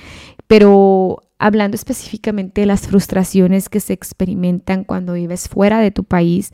pero 0.46 1.24
hablando 1.40 1.74
específicamente 1.74 2.62
de 2.62 2.68
las 2.68 2.86
frustraciones 2.86 3.70
que 3.70 3.80
se 3.80 3.94
experimentan 3.94 4.84
cuando 4.84 5.14
vives 5.14 5.50
fuera 5.50 5.80
de 5.80 5.90
tu 5.90 6.04
país, 6.04 6.52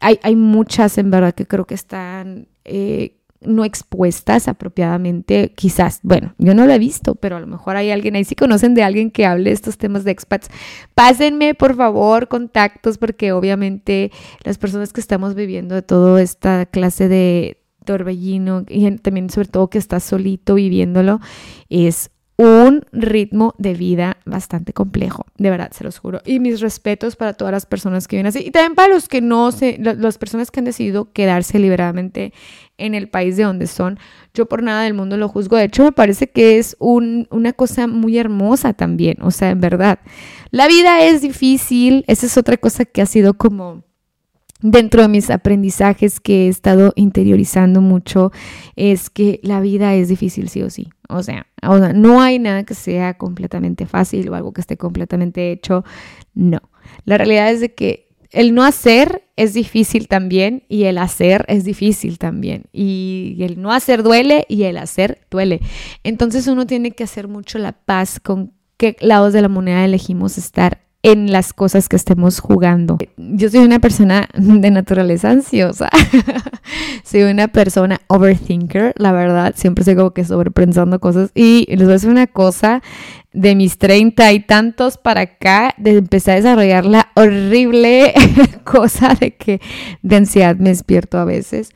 hay, 0.00 0.18
hay 0.24 0.34
muchas 0.34 0.98
en 0.98 1.12
verdad 1.12 1.32
que 1.32 1.46
creo 1.46 1.64
que 1.64 1.76
están 1.76 2.48
eh, 2.64 3.17
no 3.40 3.64
expuestas 3.64 4.48
apropiadamente, 4.48 5.52
quizás, 5.54 6.00
bueno, 6.02 6.34
yo 6.38 6.54
no 6.54 6.66
lo 6.66 6.72
he 6.72 6.78
visto, 6.78 7.14
pero 7.14 7.36
a 7.36 7.40
lo 7.40 7.46
mejor 7.46 7.76
hay 7.76 7.90
alguien 7.90 8.16
ahí, 8.16 8.24
si 8.24 8.34
conocen 8.34 8.74
de 8.74 8.82
alguien 8.82 9.10
que 9.10 9.26
hable 9.26 9.50
de 9.50 9.54
estos 9.54 9.78
temas 9.78 10.04
de 10.04 10.10
expats, 10.10 10.48
pásenme 10.94 11.54
por 11.54 11.76
favor 11.76 12.28
contactos 12.28 12.98
porque 12.98 13.32
obviamente 13.32 14.10
las 14.42 14.58
personas 14.58 14.92
que 14.92 15.00
estamos 15.00 15.34
viviendo 15.34 15.74
de 15.74 15.82
toda 15.82 16.20
esta 16.20 16.66
clase 16.66 17.08
de 17.08 17.62
torbellino 17.84 18.64
y 18.68 18.90
también 18.98 19.30
sobre 19.30 19.48
todo 19.48 19.70
que 19.70 19.78
estás 19.78 20.02
solito 20.02 20.56
viviéndolo, 20.56 21.20
es 21.68 22.10
un 22.40 22.86
ritmo 22.92 23.56
de 23.58 23.74
vida 23.74 24.18
bastante 24.24 24.72
complejo, 24.72 25.26
de 25.38 25.50
verdad, 25.50 25.72
se 25.72 25.82
los 25.82 25.98
juro. 25.98 26.22
Y 26.24 26.38
mis 26.38 26.60
respetos 26.60 27.16
para 27.16 27.32
todas 27.32 27.50
las 27.50 27.66
personas 27.66 28.06
que 28.06 28.14
viven 28.14 28.28
así 28.28 28.38
y 28.46 28.52
también 28.52 28.76
para 28.76 28.94
los 28.94 29.08
que 29.08 29.20
no 29.20 29.50
se, 29.50 29.76
las 29.78 30.18
personas 30.18 30.52
que 30.52 30.60
han 30.60 30.64
decidido 30.64 31.12
quedarse 31.12 31.58
liberadamente 31.58 32.32
en 32.76 32.94
el 32.94 33.08
país 33.08 33.36
de 33.36 33.42
donde 33.42 33.66
son. 33.66 33.98
Yo 34.34 34.46
por 34.46 34.62
nada 34.62 34.84
del 34.84 34.94
mundo 34.94 35.16
lo 35.16 35.28
juzgo. 35.28 35.56
De 35.56 35.64
hecho, 35.64 35.82
me 35.82 35.90
parece 35.90 36.28
que 36.30 36.58
es 36.58 36.76
una 36.78 37.52
cosa 37.54 37.88
muy 37.88 38.18
hermosa 38.18 38.72
también. 38.72 39.16
O 39.20 39.32
sea, 39.32 39.50
en 39.50 39.60
verdad, 39.60 39.98
la 40.52 40.68
vida 40.68 41.02
es 41.02 41.20
difícil. 41.20 42.04
Esa 42.06 42.26
es 42.26 42.38
otra 42.38 42.56
cosa 42.56 42.84
que 42.84 43.02
ha 43.02 43.06
sido 43.06 43.34
como 43.34 43.82
dentro 44.60 45.02
de 45.02 45.08
mis 45.08 45.30
aprendizajes 45.30 46.20
que 46.20 46.46
he 46.46 46.48
estado 46.48 46.92
interiorizando 46.96 47.80
mucho 47.80 48.32
es 48.76 49.10
que 49.10 49.40
la 49.42 49.60
vida 49.60 49.94
es 49.94 50.08
difícil 50.08 50.48
sí 50.48 50.62
o 50.62 50.70
sí. 50.70 50.88
O 51.08 51.22
sea, 51.22 51.46
no 51.94 52.20
hay 52.20 52.38
nada 52.38 52.64
que 52.64 52.74
sea 52.74 53.14
completamente 53.14 53.86
fácil 53.86 54.28
o 54.28 54.34
algo 54.34 54.52
que 54.52 54.60
esté 54.60 54.76
completamente 54.76 55.52
hecho. 55.52 55.84
No. 56.34 56.60
La 57.04 57.18
realidad 57.18 57.50
es 57.50 57.60
de 57.60 57.74
que 57.74 58.08
el 58.30 58.54
no 58.54 58.62
hacer 58.62 59.22
es 59.36 59.54
difícil 59.54 60.06
también 60.06 60.64
y 60.68 60.84
el 60.84 60.98
hacer 60.98 61.44
es 61.48 61.64
difícil 61.64 62.18
también. 62.18 62.64
Y 62.72 63.38
el 63.40 63.60
no 63.60 63.72
hacer 63.72 64.02
duele 64.02 64.44
y 64.48 64.64
el 64.64 64.76
hacer 64.76 65.26
duele. 65.30 65.60
Entonces 66.04 66.46
uno 66.46 66.66
tiene 66.66 66.90
que 66.90 67.04
hacer 67.04 67.28
mucho 67.28 67.58
la 67.58 67.72
paz 67.72 68.20
con 68.20 68.52
qué 68.76 68.96
lados 69.00 69.32
de 69.32 69.42
la 69.42 69.48
moneda 69.48 69.84
elegimos 69.84 70.36
estar 70.36 70.87
en 71.02 71.30
las 71.30 71.52
cosas 71.52 71.88
que 71.88 71.96
estemos 71.96 72.40
jugando. 72.40 72.98
Yo 73.16 73.48
soy 73.50 73.60
una 73.60 73.78
persona 73.78 74.28
de 74.34 74.70
naturaleza 74.70 75.30
ansiosa. 75.30 75.90
soy 77.04 77.22
una 77.22 77.48
persona 77.48 78.00
overthinker, 78.08 78.94
la 78.96 79.12
verdad. 79.12 79.54
Siempre 79.56 79.82
estoy 79.82 79.96
como 79.96 80.12
que 80.12 80.24
sobrepensando 80.24 80.98
cosas. 80.98 81.30
Y 81.34 81.66
les 81.68 81.80
voy 81.80 81.90
a 81.90 81.92
decir 81.92 82.10
una 82.10 82.26
cosa. 82.26 82.82
De 83.30 83.54
mis 83.54 83.76
treinta 83.76 84.32
y 84.32 84.40
tantos 84.40 84.96
para 84.96 85.20
acá, 85.20 85.74
de 85.76 85.98
empezar 85.98 86.32
a 86.32 86.36
desarrollar 86.36 86.86
la 86.86 87.10
horrible 87.14 88.14
cosa 88.64 89.14
de 89.14 89.36
que 89.36 89.60
de 90.02 90.16
ansiedad 90.16 90.56
me 90.56 90.70
despierto 90.70 91.18
a 91.18 91.24
veces 91.26 91.70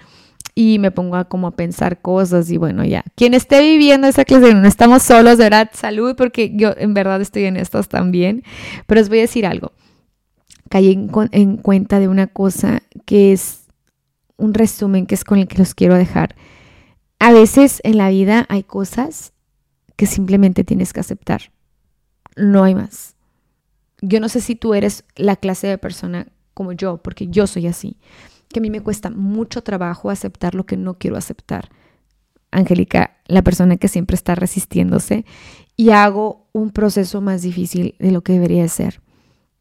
y 0.54 0.78
me 0.78 0.90
pongo 0.90 1.16
a 1.16 1.24
como 1.24 1.46
a 1.46 1.56
pensar 1.56 2.00
cosas 2.02 2.50
y 2.50 2.58
bueno, 2.58 2.84
ya. 2.84 3.04
Quien 3.14 3.34
esté 3.34 3.60
viviendo 3.60 4.06
esa 4.06 4.24
clase, 4.24 4.54
no 4.54 4.68
estamos 4.68 5.02
solos, 5.02 5.38
de 5.38 5.44
verdad, 5.44 5.70
salud, 5.72 6.14
porque 6.16 6.52
yo 6.54 6.74
en 6.76 6.94
verdad 6.94 7.20
estoy 7.20 7.44
en 7.44 7.56
estas 7.56 7.88
también. 7.88 8.42
Pero 8.86 9.00
os 9.00 9.08
voy 9.08 9.18
a 9.18 9.22
decir 9.22 9.46
algo. 9.46 9.72
Caí 10.68 10.92
en, 10.92 11.10
en 11.32 11.56
cuenta 11.56 12.00
de 12.00 12.08
una 12.08 12.26
cosa 12.26 12.82
que 13.06 13.32
es 13.32 13.66
un 14.36 14.54
resumen 14.54 15.06
que 15.06 15.14
es 15.14 15.24
con 15.24 15.38
el 15.38 15.48
que 15.48 15.58
los 15.58 15.74
quiero 15.74 15.94
dejar. 15.94 16.36
A 17.18 17.32
veces 17.32 17.80
en 17.84 17.96
la 17.96 18.10
vida 18.10 18.46
hay 18.48 18.62
cosas 18.62 19.32
que 19.96 20.06
simplemente 20.06 20.64
tienes 20.64 20.92
que 20.92 21.00
aceptar. 21.00 21.52
No 22.36 22.64
hay 22.64 22.74
más. 22.74 23.16
Yo 24.02 24.20
no 24.20 24.28
sé 24.28 24.40
si 24.40 24.54
tú 24.54 24.74
eres 24.74 25.04
la 25.16 25.36
clase 25.36 25.68
de 25.68 25.78
persona 25.78 26.26
como 26.54 26.72
yo, 26.72 26.98
porque 26.98 27.28
yo 27.28 27.46
soy 27.46 27.68
así 27.68 27.96
que 28.52 28.60
a 28.60 28.62
mí 28.62 28.70
me 28.70 28.80
cuesta 28.80 29.10
mucho 29.10 29.62
trabajo 29.62 30.10
aceptar 30.10 30.54
lo 30.54 30.64
que 30.64 30.76
no 30.76 30.98
quiero 30.98 31.16
aceptar. 31.16 31.70
Angélica, 32.50 33.16
la 33.26 33.42
persona 33.42 33.78
que 33.78 33.88
siempre 33.88 34.14
está 34.14 34.34
resistiéndose 34.34 35.24
y 35.76 35.90
hago 35.90 36.48
un 36.52 36.70
proceso 36.70 37.20
más 37.20 37.42
difícil 37.42 37.96
de 37.98 38.12
lo 38.12 38.22
que 38.22 38.34
debería 38.34 38.68
ser. 38.68 39.00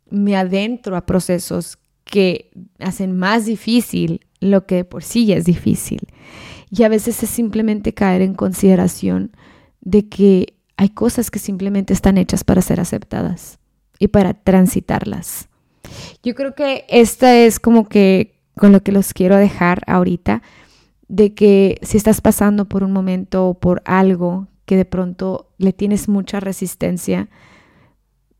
Me 0.09 0.35
adentro 0.35 0.97
a 0.97 1.05
procesos 1.05 1.77
que 2.03 2.51
hacen 2.79 3.17
más 3.17 3.45
difícil 3.45 4.27
lo 4.41 4.65
que 4.65 4.83
por 4.83 5.03
sí 5.03 5.25
ya 5.25 5.37
es 5.37 5.45
difícil. 5.45 6.01
Y 6.69 6.83
a 6.83 6.89
veces 6.89 7.23
es 7.23 7.29
simplemente 7.29 7.93
caer 7.93 8.21
en 8.21 8.33
consideración 8.33 9.31
de 9.79 10.09
que 10.09 10.57
hay 10.77 10.89
cosas 10.89 11.31
que 11.31 11.39
simplemente 11.39 11.93
están 11.93 12.17
hechas 12.17 12.43
para 12.43 12.61
ser 12.61 12.79
aceptadas 12.79 13.59
y 13.99 14.07
para 14.07 14.33
transitarlas. 14.33 15.47
Yo 16.23 16.35
creo 16.35 16.55
que 16.55 16.85
esta 16.89 17.37
es 17.37 17.59
como 17.59 17.87
que 17.87 18.40
con 18.57 18.71
lo 18.71 18.81
que 18.81 18.91
los 18.91 19.13
quiero 19.13 19.37
dejar 19.37 19.83
ahorita, 19.87 20.41
de 21.07 21.33
que 21.33 21.79
si 21.81 21.97
estás 21.97 22.21
pasando 22.21 22.65
por 22.65 22.83
un 22.83 22.91
momento 22.91 23.47
o 23.47 23.53
por 23.53 23.81
algo 23.85 24.47
que 24.65 24.77
de 24.77 24.85
pronto 24.85 25.49
le 25.57 25.73
tienes 25.73 26.07
mucha 26.07 26.39
resistencia, 26.39 27.29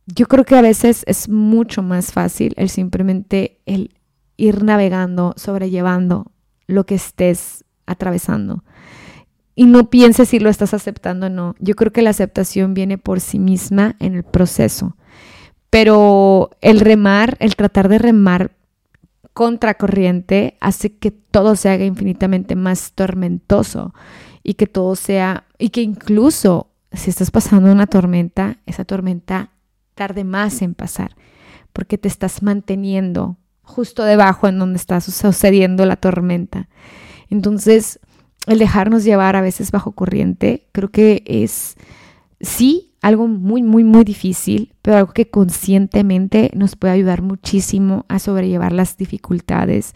yo 0.06 0.28
creo 0.28 0.46
que 0.46 0.56
a 0.56 0.62
veces 0.62 1.04
es 1.08 1.30
mucho 1.30 1.82
más 1.84 2.12
fácil 2.12 2.54
el 2.58 2.70
simplemente 2.70 3.60
el 3.66 3.96
ir 4.38 4.64
navegando, 4.64 5.34
sobrellevando 5.38 6.32
lo 6.68 6.86
que 6.86 6.96
estés 6.96 7.66
atravesando. 7.86 8.64
Y 9.56 9.66
no 9.66 9.90
pienses 9.90 10.30
si 10.30 10.40
lo 10.40 10.50
estás 10.50 10.74
aceptando 10.74 11.28
o 11.28 11.30
no. 11.30 11.56
Yo 11.60 11.76
creo 11.76 11.92
que 11.92 12.02
la 12.02 12.10
aceptación 12.10 12.74
viene 12.74 12.98
por 12.98 13.20
sí 13.20 13.38
misma 13.38 13.96
en 14.00 14.16
el 14.16 14.24
proceso. 14.24 14.96
Pero 15.70 16.52
el 16.62 16.80
remar, 16.80 17.38
el 17.40 17.56
tratar 17.56 17.90
de 17.90 17.98
remar 17.98 18.52
contracorriente 19.34 20.58
hace 20.60 20.98
que 20.98 21.12
todo 21.12 21.56
se 21.56 21.70
haga 21.70 21.86
infinitamente 21.86 22.56
más 22.56 22.94
tormentoso 22.94 23.94
y 24.44 24.56
que 24.56 24.68
todo 24.68 24.96
sea, 24.96 25.46
y 25.58 25.70
que 25.70 25.82
incluso 25.82 26.72
si 26.92 27.10
estás 27.10 27.32
pasando 27.32 27.72
una 27.72 27.88
tormenta, 27.88 28.58
esa 28.66 28.86
tormenta 28.86 29.52
tarde 29.96 30.24
más 30.24 30.62
en 30.62 30.74
pasar, 30.74 31.16
porque 31.74 31.98
te 31.98 32.08
estás 32.08 32.44
manteniendo 32.44 33.38
justo 33.64 34.04
debajo 34.04 34.48
en 34.48 34.60
donde 34.60 34.78
está 34.78 35.00
sucediendo 35.00 35.86
la 35.86 35.96
tormenta. 35.96 36.68
Entonces, 37.30 38.00
el 38.48 38.60
dejarnos 38.60 39.04
llevar 39.04 39.36
a 39.36 39.42
veces 39.42 39.72
bajo 39.72 39.94
corriente, 39.94 40.68
creo 40.72 40.90
que 40.90 41.24
es, 41.26 41.76
sí, 42.42 42.91
algo 43.02 43.28
muy, 43.28 43.64
muy, 43.64 43.84
muy 43.84 44.04
difícil, 44.04 44.74
pero 44.82 44.98
algo 44.98 45.14
que 45.14 45.30
conscientemente 45.30 46.52
nos 46.54 46.76
puede 46.76 46.94
ayudar 46.94 47.22
muchísimo 47.22 48.06
a 48.08 48.20
sobrellevar 48.20 48.72
las 48.72 48.96
dificultades. 48.96 49.94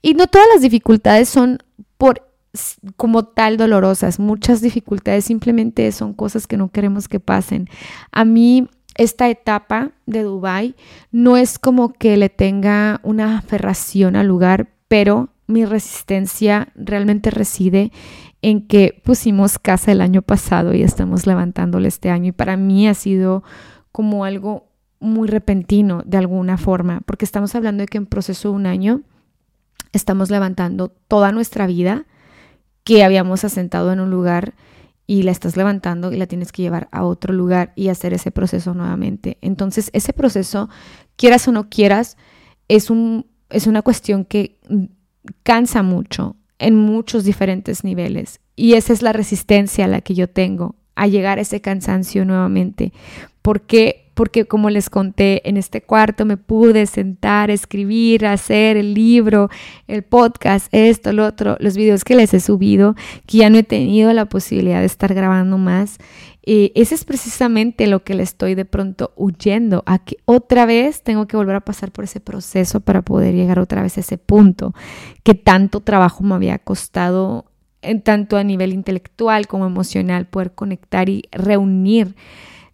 Y 0.00 0.14
no 0.14 0.28
todas 0.28 0.46
las 0.52 0.62
dificultades 0.62 1.28
son 1.28 1.58
por 1.98 2.30
como 2.96 3.24
tal 3.24 3.56
dolorosas, 3.56 4.20
muchas 4.20 4.60
dificultades 4.60 5.24
simplemente 5.24 5.90
son 5.90 6.14
cosas 6.14 6.46
que 6.46 6.56
no 6.56 6.70
queremos 6.70 7.08
que 7.08 7.18
pasen. 7.18 7.68
A 8.12 8.24
mí 8.24 8.68
esta 8.96 9.28
etapa 9.28 9.90
de 10.06 10.22
Dubai 10.22 10.76
no 11.10 11.36
es 11.36 11.58
como 11.58 11.92
que 11.92 12.16
le 12.16 12.28
tenga 12.28 13.00
una 13.02 13.38
aferración 13.38 14.14
al 14.14 14.28
lugar, 14.28 14.68
pero 14.86 15.30
mi 15.46 15.64
resistencia 15.64 16.68
realmente 16.76 17.30
reside 17.30 17.90
en 18.44 18.60
que 18.66 19.00
pusimos 19.02 19.58
casa 19.58 19.90
el 19.90 20.02
año 20.02 20.20
pasado 20.20 20.74
y 20.74 20.82
estamos 20.82 21.26
levantándole 21.26 21.88
este 21.88 22.10
año. 22.10 22.28
Y 22.28 22.32
para 22.32 22.58
mí 22.58 22.86
ha 22.86 22.92
sido 22.92 23.42
como 23.90 24.26
algo 24.26 24.68
muy 25.00 25.28
repentino 25.28 26.02
de 26.04 26.18
alguna 26.18 26.58
forma, 26.58 27.00
porque 27.06 27.24
estamos 27.24 27.54
hablando 27.54 27.80
de 27.80 27.86
que 27.86 27.96
en 27.96 28.04
proceso 28.04 28.50
de 28.50 28.54
un 28.56 28.66
año 28.66 29.00
estamos 29.94 30.28
levantando 30.28 30.88
toda 30.88 31.32
nuestra 31.32 31.66
vida 31.66 32.04
que 32.84 33.02
habíamos 33.02 33.44
asentado 33.44 33.90
en 33.94 34.00
un 34.00 34.10
lugar 34.10 34.52
y 35.06 35.22
la 35.22 35.30
estás 35.30 35.56
levantando 35.56 36.12
y 36.12 36.18
la 36.18 36.26
tienes 36.26 36.52
que 36.52 36.60
llevar 36.60 36.88
a 36.92 37.06
otro 37.06 37.32
lugar 37.32 37.72
y 37.76 37.88
hacer 37.88 38.12
ese 38.12 38.30
proceso 38.30 38.74
nuevamente. 38.74 39.38
Entonces, 39.40 39.88
ese 39.94 40.12
proceso, 40.12 40.68
quieras 41.16 41.48
o 41.48 41.52
no 41.52 41.70
quieras, 41.70 42.18
es, 42.68 42.90
un, 42.90 43.24
es 43.48 43.66
una 43.66 43.80
cuestión 43.80 44.26
que 44.26 44.60
cansa 45.44 45.82
mucho, 45.82 46.36
en 46.64 46.76
muchos 46.76 47.24
diferentes 47.24 47.84
niveles. 47.84 48.40
Y 48.56 48.74
esa 48.74 48.92
es 48.92 49.02
la 49.02 49.12
resistencia 49.12 49.84
a 49.84 49.88
la 49.88 50.00
que 50.00 50.14
yo 50.14 50.28
tengo, 50.28 50.76
a 50.94 51.06
llegar 51.06 51.38
a 51.38 51.42
ese 51.42 51.60
cansancio 51.60 52.24
nuevamente. 52.24 52.92
Porque 53.42 54.03
porque 54.14 54.46
como 54.46 54.70
les 54.70 54.88
conté, 54.88 55.46
en 55.48 55.56
este 55.56 55.82
cuarto 55.82 56.24
me 56.24 56.36
pude 56.36 56.86
sentar, 56.86 57.50
escribir, 57.50 58.26
hacer 58.26 58.76
el 58.76 58.94
libro, 58.94 59.50
el 59.88 60.02
podcast, 60.02 60.68
esto, 60.72 61.12
lo 61.12 61.26
otro, 61.26 61.56
los 61.60 61.76
videos 61.76 62.04
que 62.04 62.14
les 62.14 62.32
he 62.32 62.40
subido, 62.40 62.94
que 63.26 63.38
ya 63.38 63.50
no 63.50 63.58
he 63.58 63.64
tenido 63.64 64.12
la 64.12 64.26
posibilidad 64.26 64.80
de 64.80 64.86
estar 64.86 65.12
grabando 65.14 65.58
más. 65.58 65.98
Y 66.46 66.72
ese 66.74 66.94
es 66.94 67.04
precisamente 67.04 67.86
lo 67.86 68.04
que 68.04 68.14
le 68.14 68.22
estoy 68.22 68.54
de 68.54 68.64
pronto 68.64 69.12
huyendo, 69.16 69.82
a 69.86 69.98
que 69.98 70.18
otra 70.26 70.66
vez 70.66 71.02
tengo 71.02 71.26
que 71.26 71.36
volver 71.36 71.56
a 71.56 71.60
pasar 71.60 71.90
por 71.90 72.04
ese 72.04 72.20
proceso 72.20 72.80
para 72.80 73.02
poder 73.02 73.34
llegar 73.34 73.58
otra 73.58 73.82
vez 73.82 73.96
a 73.96 74.00
ese 74.00 74.18
punto 74.18 74.74
que 75.22 75.34
tanto 75.34 75.80
trabajo 75.80 76.22
me 76.22 76.34
había 76.34 76.58
costado, 76.58 77.46
en 77.80 78.02
tanto 78.02 78.36
a 78.36 78.44
nivel 78.44 78.72
intelectual 78.72 79.46
como 79.46 79.66
emocional, 79.66 80.26
poder 80.26 80.52
conectar 80.52 81.08
y 81.08 81.24
reunir 81.32 82.14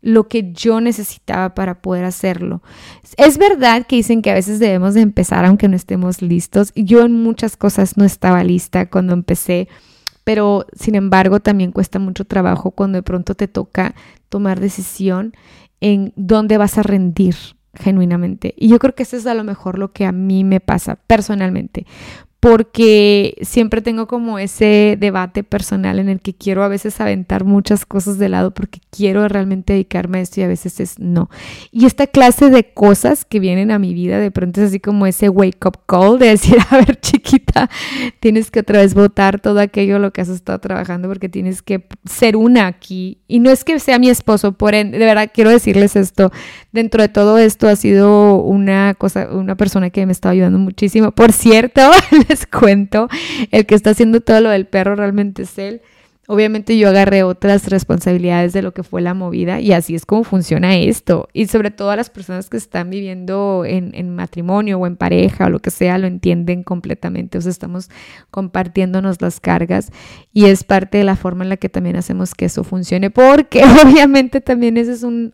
lo 0.03 0.29
que 0.29 0.53
yo 0.53 0.81
necesitaba 0.81 1.55
para 1.55 1.83
poder 1.83 2.05
hacerlo. 2.05 2.63
Es 3.17 3.39
verdad 3.39 3.87
que 3.87 3.97
dicen 3.97 4.23
que 4.23 4.31
a 4.31 4.35
veces 4.35 4.59
debemos 4.59 4.95
de 4.95 5.03
empezar 5.03 5.45
aunque 5.45 5.69
no 5.69 5.77
estemos 5.77 6.23
listos. 6.23 6.73
Yo 6.75 7.05
en 7.05 7.13
muchas 7.13 7.57
cosas 7.57 7.97
no 7.97 8.05
estaba 8.05 8.43
lista 8.45 8.89
cuando 8.89 9.13
empecé 9.13 9.69
pero 10.25 10.67
sin 10.75 10.95
embargo 10.95 11.41
también 11.41 11.73
cuesta 11.73 11.99
mucho 11.99 12.25
trabajo 12.25 12.71
cuando 12.71 12.97
de 12.97 13.03
pronto 13.03 13.35
te 13.35 13.49
toca 13.49 13.95
tomar 14.29 14.61
decisión 14.61 15.35
en 15.81 16.13
dónde 16.17 16.59
vas 16.59 16.79
a 16.79 16.83
rendir 16.83 17.35
genuinamente. 17.75 18.55
Y 18.57 18.69
yo 18.69 18.79
creo 18.79 18.95
que 18.95 19.05
eso 19.05 19.17
es 19.17 19.27
a 19.27 19.35
lo 19.35 19.45
mejor 19.45 19.79
lo 19.79 19.93
que 19.93 20.05
a 20.05 20.13
mí 20.13 20.45
me 20.45 20.61
pasa 20.61 20.97
personalmente, 21.07 21.87
porque 22.41 23.37
siempre 23.43 23.83
tengo 23.83 24.07
como 24.07 24.39
ese 24.39 24.97
debate 24.99 25.45
personal 25.45 25.99
en 25.99 26.09
el 26.09 26.21
que 26.21 26.33
quiero 26.33 26.65
a 26.65 26.69
veces 26.69 26.99
aventar 26.99 27.45
muchas 27.45 27.85
cosas 27.85 28.19
de 28.19 28.31
lado 28.31 28.53
porque 28.55 28.81
quiero 28.89 29.29
realmente 29.29 29.75
dedicarme 29.75 30.19
a 30.19 30.21
esto 30.23 30.41
y 30.41 30.45
a 30.45 30.49
veces 30.49 30.81
es 30.81 30.99
no. 30.99 31.29
Y 31.71 31.85
esta 31.85 32.07
clase 32.07 32.49
de 32.49 32.73
cosas 32.73 33.27
que 33.27 33.41
vienen 33.41 33.71
a 33.71 33.79
mi 33.79 33.93
vida 33.93 34.19
de 34.19 34.31
pronto 34.31 34.63
es 34.63 34.69
así 34.69 34.81
como 34.81 35.07
ese 35.07 35.29
wake 35.29 35.67
up 35.67 35.81
call 35.87 36.19
de 36.19 36.29
decir, 36.29 36.57
a 36.71 36.79
ver 36.79 36.99
chiquita, 36.99 37.69
tienes 38.21 38.51
que 38.51 38.61
otra 38.61 38.81
vez 38.81 38.95
votar 38.95 39.39
todo 39.39 39.61
aquello 39.61 39.99
lo 39.99 40.11
que 40.11 40.23
has 40.23 40.31
estado 40.31 40.59
trabajando 40.61 41.09
porque 41.09 41.29
tienes 41.29 41.61
que 41.61 41.87
ser 42.07 42.37
una 42.37 42.67
aquí. 42.67 43.19
Y 43.29 43.41
no 43.41 43.51
es 43.51 43.65
que 43.65 43.79
sea 43.81 43.99
mi 43.99 44.09
esposo, 44.09 44.53
por 44.53 44.75
ende, 44.75 44.99
de 44.99 45.05
verdad 45.05 45.31
quiero 45.33 45.51
decirles 45.51 45.95
esto, 45.95 46.33
dentro 46.73 47.03
de 47.03 47.11
todo 47.11 47.37
esto 47.37 47.69
ha 47.69 47.77
sido 47.77 48.37
una 48.37 48.95
cosa, 48.95 49.29
una 49.31 49.57
persona 49.57 49.91
que 49.91 50.07
me 50.07 50.13
está 50.13 50.31
ayudando 50.31 50.59
muchísimo. 50.59 51.13
Por 51.13 51.33
cierto, 51.33 51.83
les 52.31 52.47
cuento, 52.47 53.09
el 53.51 53.67
que 53.67 53.75
está 53.75 53.91
haciendo 53.91 54.21
todo 54.21 54.41
lo 54.41 54.51
del 54.51 54.67
perro 54.67 54.95
realmente 54.97 55.43
es 55.43 55.59
él. 55.59 55.83
Obviamente 56.33 56.79
yo 56.79 56.89
agarré 56.89 57.25
otras 57.25 57.69
responsabilidades 57.69 58.53
de 58.53 58.63
lo 58.63 58.73
que 58.73 58.85
fue 58.85 59.03
la 59.03 59.15
movida 59.15 59.59
y 59.59 59.73
así 59.73 59.97
es 59.97 60.07
como 60.07 60.23
funciona 60.23 60.77
esto. 60.77 61.29
Y 61.33 61.49
sobre 61.49 61.73
todo 61.73 61.91
a 61.91 61.97
las 61.97 62.09
personas 62.09 62.49
que 62.49 62.57
están 62.57 62.89
viviendo 62.89 63.65
en, 63.67 64.15
matrimonio 64.15 64.79
o 64.79 64.87
en 64.87 64.95
pareja 64.95 65.47
o 65.47 65.51
lo 65.51 65.59
que 65.59 65.73
sea, 65.73 65.99
lo 65.99 66.07
entienden 66.07 66.63
completamente. 66.63 67.37
O 67.37 67.41
sea, 67.41 67.51
estamos 67.51 67.91
compartiéndonos 68.31 69.21
las 69.21 69.41
cargas 69.41 69.91
y 70.33 70.45
es 70.45 70.63
parte 70.63 70.99
de 70.99 71.05
la 71.05 71.17
forma 71.17 71.43
en 71.43 71.49
la 71.49 71.57
que 71.57 71.69
también 71.69 71.97
hacemos 71.97 72.37
que 72.37 72.45
eso 72.45 72.63
funcione, 72.63 73.11
porque 73.11 73.65
obviamente 73.85 74.41
también 74.41 74.77
ese 74.77 74.93
es 74.93 75.03
un, 75.03 75.33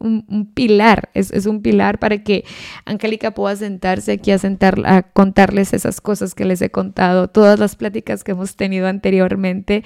pilar, 0.54 1.10
es, 1.12 1.30
es, 1.30 1.44
un 1.44 1.60
pilar 1.60 1.98
para 1.98 2.22
que 2.22 2.46
Angélica 2.86 3.32
pueda 3.32 3.54
sentarse 3.54 4.12
aquí 4.12 4.30
a, 4.30 4.38
sentar, 4.38 4.80
a 4.86 5.02
contarles 5.02 5.74
esas 5.74 6.00
cosas 6.00 6.34
que 6.34 6.46
les 6.46 6.62
he 6.62 6.70
contado, 6.70 7.28
todas 7.28 7.58
las 7.58 7.76
pláticas 7.76 8.24
que 8.24 8.32
hemos 8.32 8.56
tenido 8.56 8.86
anteriormente 8.86 9.84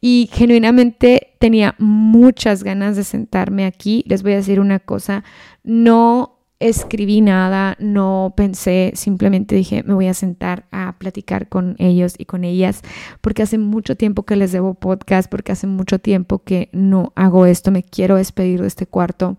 y 0.00 0.28
genuinamente 0.32 1.34
tenía 1.38 1.74
muchas 1.78 2.62
ganas 2.62 2.96
de 2.96 3.04
sentarme 3.04 3.66
aquí. 3.66 4.04
Les 4.06 4.22
voy 4.22 4.32
a 4.32 4.36
decir 4.36 4.60
una 4.60 4.78
cosa, 4.78 5.24
no 5.64 6.38
escribí 6.60 7.20
nada, 7.20 7.76
no 7.78 8.34
pensé, 8.36 8.92
simplemente 8.94 9.54
dije, 9.54 9.82
me 9.84 9.94
voy 9.94 10.08
a 10.08 10.14
sentar 10.14 10.66
a 10.72 10.96
platicar 10.98 11.48
con 11.48 11.76
ellos 11.78 12.14
y 12.18 12.24
con 12.24 12.44
ellas, 12.44 12.82
porque 13.20 13.42
hace 13.42 13.58
mucho 13.58 13.96
tiempo 13.96 14.24
que 14.24 14.36
les 14.36 14.50
debo 14.50 14.74
podcast, 14.74 15.30
porque 15.30 15.52
hace 15.52 15.68
mucho 15.68 16.00
tiempo 16.00 16.40
que 16.40 16.68
no 16.72 17.12
hago 17.14 17.46
esto, 17.46 17.70
me 17.70 17.84
quiero 17.84 18.16
despedir 18.16 18.60
de 18.60 18.66
este 18.66 18.86
cuarto 18.86 19.36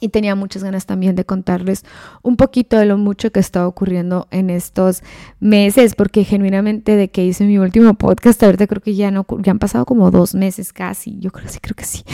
y 0.00 0.08
tenía 0.08 0.34
muchas 0.34 0.64
ganas 0.64 0.86
también 0.86 1.14
de 1.14 1.24
contarles 1.24 1.84
un 2.22 2.36
poquito 2.36 2.78
de 2.78 2.86
lo 2.86 2.98
mucho 2.98 3.30
que 3.32 3.40
está 3.40 3.66
ocurriendo 3.66 4.28
en 4.30 4.50
estos 4.50 5.02
meses, 5.40 5.94
porque 5.94 6.24
genuinamente 6.24 6.96
de 6.96 7.08
que 7.08 7.24
hice 7.24 7.44
mi 7.44 7.58
último 7.58 7.94
podcast, 7.94 8.42
ahorita 8.42 8.66
creo 8.66 8.82
que 8.82 8.94
ya 8.94 9.10
no, 9.10 9.26
ya 9.40 9.52
han 9.52 9.58
pasado 9.58 9.84
como 9.84 10.10
dos 10.10 10.34
meses 10.34 10.72
casi, 10.72 11.18
yo 11.18 11.30
creo 11.30 11.48
sí, 11.48 11.58
creo 11.60 11.76
que 11.76 11.84
sí. 11.84 12.04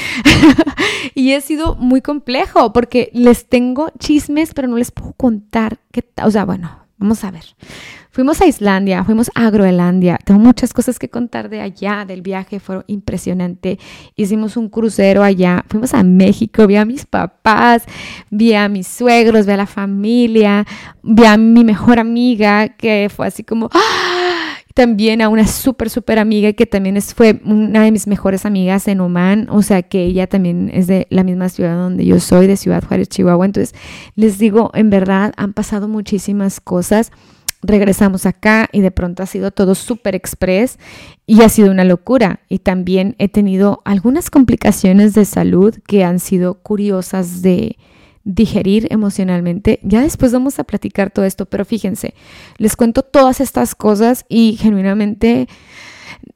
y 1.14 1.33
ha 1.33 1.40
sido 1.40 1.75
muy 1.77 2.01
complejo 2.01 2.73
porque 2.73 3.11
les 3.12 3.47
tengo 3.47 3.90
chismes, 3.99 4.55
pero 4.55 4.69
no 4.69 4.77
les 4.77 4.90
puedo 4.90 5.12
contar 5.14 5.79
qué, 5.93 6.05
o 6.23 6.31
sea, 6.31 6.45
bueno, 6.45 6.71
vamos 7.01 7.25
a 7.25 7.31
ver. 7.33 7.45
Fuimos 8.13 8.41
a 8.41 8.47
Islandia, 8.47 9.03
fuimos 9.05 9.31
a 9.35 9.51
Groenlandia. 9.51 10.19
Tengo 10.25 10.39
muchas 10.39 10.73
cosas 10.73 10.99
que 10.99 11.09
contar 11.09 11.49
de 11.49 11.61
allá, 11.61 12.05
del 12.05 12.23
viaje, 12.23 12.61
fue 12.61 12.83
impresionante. 12.87 13.79
Hicimos 14.15 14.57
un 14.57 14.69
crucero 14.69 15.23
allá, 15.23 15.65
fuimos 15.69 15.95
a 15.95 16.03
México, 16.03 16.67
vi 16.67 16.77
a 16.77 16.85
mis 16.85 17.07
papás, 17.07 17.85
vi 18.31 18.55
a 18.55 18.69
mis 18.69 18.87
suegros, 18.87 19.47
vi 19.47 19.53
a 19.53 19.57
la 19.57 19.67
familia, 19.67 20.67
vi 21.03 21.25
a 21.25 21.37
mi 21.37 21.65
mejor 21.65 21.99
amiga 21.99 22.69
que 22.69 23.11
fue 23.15 23.27
así 23.27 23.43
como... 23.43 23.71
¡ah! 23.73 24.20
También 24.75 25.21
a 25.21 25.29
una 25.29 25.47
súper, 25.47 25.91
súper 25.91 26.19
amiga 26.19 26.53
que 26.53 26.67
también 26.67 26.97
es, 26.97 27.15
fue 27.15 27.41
una 27.45 27.83
de 27.83 27.91
mis 27.91 28.07
mejores 28.07 28.47
amigas 28.47 28.87
en 28.89 29.01
Oman, 29.01 29.49
o 29.51 29.63
sea 29.63 29.83
que 29.83 30.05
ella 30.05 30.27
también 30.27 30.71
es 30.73 30.87
de 30.87 31.07
la 31.11 31.25
misma 31.25 31.49
ciudad 31.49 31.77
donde 31.77 32.05
yo 32.05 32.21
soy, 32.21 32.47
de 32.47 32.57
Ciudad 32.57 32.85
Juárez, 32.85 33.09
Chihuahua. 33.09 33.47
Entonces, 33.47 33.75
les 34.15 34.39
digo, 34.39 34.71
en 34.75 34.91
verdad 34.91 35.33
han 35.37 35.53
pasado 35.53 35.89
muchísimas 35.89 36.61
cosas 36.61 37.11
regresamos 37.63 38.27
acá 38.27 38.69
y 38.73 38.81
de 38.81 38.91
pronto 38.91 39.23
ha 39.23 39.27
sido 39.27 39.51
todo 39.51 39.75
súper 39.75 40.15
express 40.15 40.79
y 41.27 41.43
ha 41.43 41.49
sido 41.49 41.71
una 41.71 41.85
locura. 41.85 42.41
Y 42.49 42.61
también 42.61 43.17
he 43.19 43.29
tenido 43.29 43.83
algunas 43.85 44.31
complicaciones 44.31 45.15
de 45.15 45.25
salud 45.25 45.75
que 45.87 46.05
han 46.05 46.21
sido 46.21 46.55
curiosas 46.55 47.43
de 47.43 47.77
digerir 48.25 48.87
emocionalmente. 48.91 49.81
Ya 49.83 50.03
después 50.03 50.33
vamos 50.33 50.59
a 50.59 50.65
platicar 50.65 51.11
todo 51.11 51.25
esto, 51.25 51.47
pero 51.47 51.65
fíjense, 51.65 52.15
les 52.59 52.77
cuento 52.77 53.03
todas 53.03 53.41
estas 53.41 53.75
cosas 53.75 54.25
y 54.29 54.57
genuinamente 54.61 55.49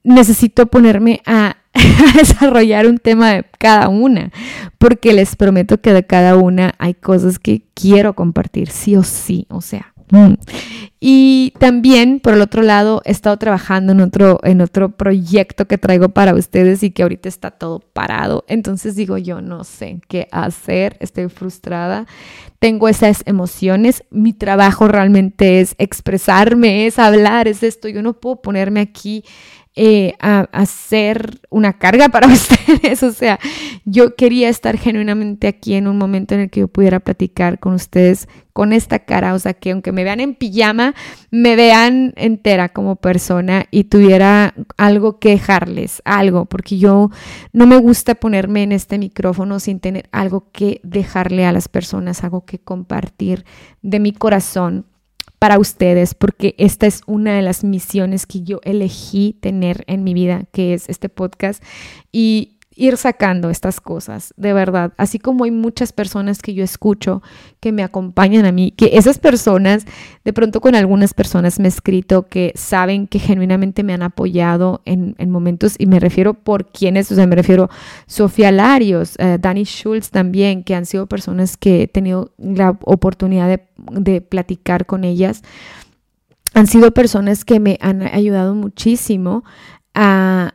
necesito 0.03 0.67
ponerme 0.67 1.21
a, 1.27 1.57
a 1.75 2.13
desarrollar 2.19 2.87
un 2.87 2.99
tema 2.99 3.33
de 3.33 3.45
cada 3.59 3.89
una, 3.89 4.31
porque 4.79 5.13
les 5.13 5.37
prometo 5.37 5.81
que 5.81 5.93
de 5.93 6.07
cada 6.07 6.37
una 6.37 6.75
hay 6.79 6.95
cosas 6.95 7.39
que 7.39 7.63
quiero 7.75 8.15
compartir, 8.15 8.71
sí 8.71 8.97
o 8.97 9.03
sí, 9.03 9.47
o 9.49 9.61
sea, 9.61 9.94
Mm. 10.15 10.35
Y 11.01 11.53
también, 11.59 12.21
por 12.21 12.33
el 12.33 12.41
otro 12.41 12.63
lado, 12.63 13.03
he 13.05 13.11
estado 13.11 13.37
trabajando 13.37 13.93
en 13.93 14.01
otro, 14.01 14.41
en 14.43 14.63
otro 14.63 14.97
proyecto 14.97 15.67
que 15.67 15.77
traigo 15.77 16.09
para 16.09 16.35
ustedes 16.35 16.83
y 16.83 16.93
que 16.93 17.03
ahorita 17.03 17.29
está 17.29 17.51
todo 17.51 17.81
parado. 17.81 18.45
Entonces 18.49 18.97
digo, 18.97 19.19
yo 19.19 19.43
no 19.43 19.65
sé 19.65 20.01
qué 20.09 20.29
hacer, 20.31 20.97
estoy 21.01 21.29
frustrada, 21.29 22.07
tengo 22.59 22.89
esas 22.89 23.23
emociones, 23.27 24.05
mi 24.11 24.33
trabajo 24.33 24.89
realmente 24.89 25.61
es 25.61 25.75
expresarme, 25.77 26.87
es 26.87 26.99
hablar, 26.99 27.49
es 27.49 27.63
esto, 27.63 27.89
yo 27.89 28.01
no 28.01 28.15
puedo 28.15 28.41
ponerme 28.41 28.81
aquí 28.81 29.25
eh, 29.77 30.15
a, 30.21 30.47
hacer 30.53 31.41
una 31.51 31.79
carga 31.79 32.09
para 32.09 32.29
ustedes. 32.33 33.03
O 33.03 33.13
sea, 33.13 33.41
yo 33.85 34.15
quería 34.15 34.49
estar 34.49 34.77
genuinamente 34.77 35.49
aquí 35.49 35.75
en 35.75 35.89
un 35.89 35.99
momento 35.99 36.35
en 36.35 36.43
el 36.43 36.51
que 36.51 36.61
yo 36.61 36.69
pudiera 36.69 37.01
platicar 37.01 37.59
con 37.59 37.75
ustedes 37.75 38.29
con 38.53 38.73
esta 38.73 39.01
cara. 39.01 39.35
O 39.35 39.39
sea, 39.39 39.55
que 39.55 39.73
aunque 39.73 39.91
me 39.91 40.05
vean 40.05 40.21
en 40.21 40.37
pijama, 40.37 40.95
me 41.33 41.57
vean 41.57 42.13
entera 42.17 42.69
como 42.69 42.97
persona 42.97 43.67
y 43.73 43.85
tuviera 43.85 44.55
algo 44.77 45.19
que 45.19 45.31
dejarles, 45.31 46.03
algo, 46.05 46.45
porque 46.45 46.79
yo 46.79 47.11
no 47.53 47.67
me 47.67 47.77
gusta 47.77 48.15
ponerme 48.15 48.63
en 48.63 48.71
este 48.71 48.99
micrófono 48.99 49.59
sin 49.59 49.81
tener 49.81 50.09
algo 50.13 50.51
que 50.53 50.81
dejarle 50.85 51.47
a 51.47 51.53
las 51.53 51.69
personas, 51.69 52.23
algo 52.23 52.45
que 52.45 52.61
compartir 52.61 53.45
de 53.83 53.99
mi 53.99 54.13
corazón 54.13 54.87
para 55.45 55.59
ustedes, 55.59 56.15
porque 56.15 56.55
esta 56.57 56.87
es 56.87 57.03
una 57.05 57.35
de 57.35 57.43
las 57.43 57.65
misiones 57.65 58.25
que 58.25 58.41
yo 58.41 58.61
elegí 58.65 59.37
tener 59.43 59.85
en 59.89 60.03
mi 60.03 60.15
vida, 60.15 60.45
que 60.53 60.73
es 60.73 60.89
este 60.89 61.11
podcast. 61.11 61.63
Y 62.13 62.54
ir 62.77 62.97
sacando 62.97 63.51
estas 63.51 63.81
cosas, 63.81 64.35
de 64.37 64.53
verdad. 64.53 64.93
Así 64.97 65.19
como 65.19 65.45
hay 65.45 65.51
muchas 65.51 65.93
personas 65.93 66.43
que 66.43 66.55
yo 66.55 66.65
escucho 66.65 67.23
que 67.61 67.73
me 67.73 67.83
acompañan 67.83 68.47
a 68.47 68.53
mí, 68.53 68.73
que 68.73 68.91
esas 68.95 69.19
personas, 69.19 69.87
de 70.25 70.33
pronto 70.33 70.61
con 70.61 70.75
algunas 70.75 71.15
personas 71.15 71.59
me 71.59 71.67
he 71.67 71.69
escrito 71.69 72.27
que 72.29 72.53
saben 72.57 73.07
que 73.07 73.19
genuinamente 73.19 73.83
me 73.83 73.95
han 73.95 74.03
apoyado 74.03 74.83
en, 74.85 75.15
momentos, 75.31 75.77
y 75.79 75.87
me 75.87 76.01
refiero 76.01 76.35
por 76.35 76.71
quienes, 76.71 77.11
o 77.11 77.15
sea, 77.15 77.27
me 77.27 77.37
refiero 77.37 77.71
Sofía 78.07 78.53
Larios, 78.53 79.17
uh, 79.19 79.39
Dani 79.39 79.65
Schultz 79.65 80.11
también, 80.11 80.65
que 80.65 80.75
han 80.75 80.87
sido 80.87 81.07
personas 81.07 81.57
que 81.57 81.83
he 81.83 81.89
tenido 81.89 82.33
la 82.39 82.79
oportunidad 82.83 83.61
de 83.79 84.21
platicar 84.21 84.87
con 84.87 85.05
ellas 85.05 85.43
han 86.55 86.69
sido 86.69 86.93
personas 86.93 87.45
que 87.45 87.59
me 87.59 87.79
han 87.81 88.03
ayudado 88.03 88.55
muchísimo 88.55 89.45
a, 89.95 90.55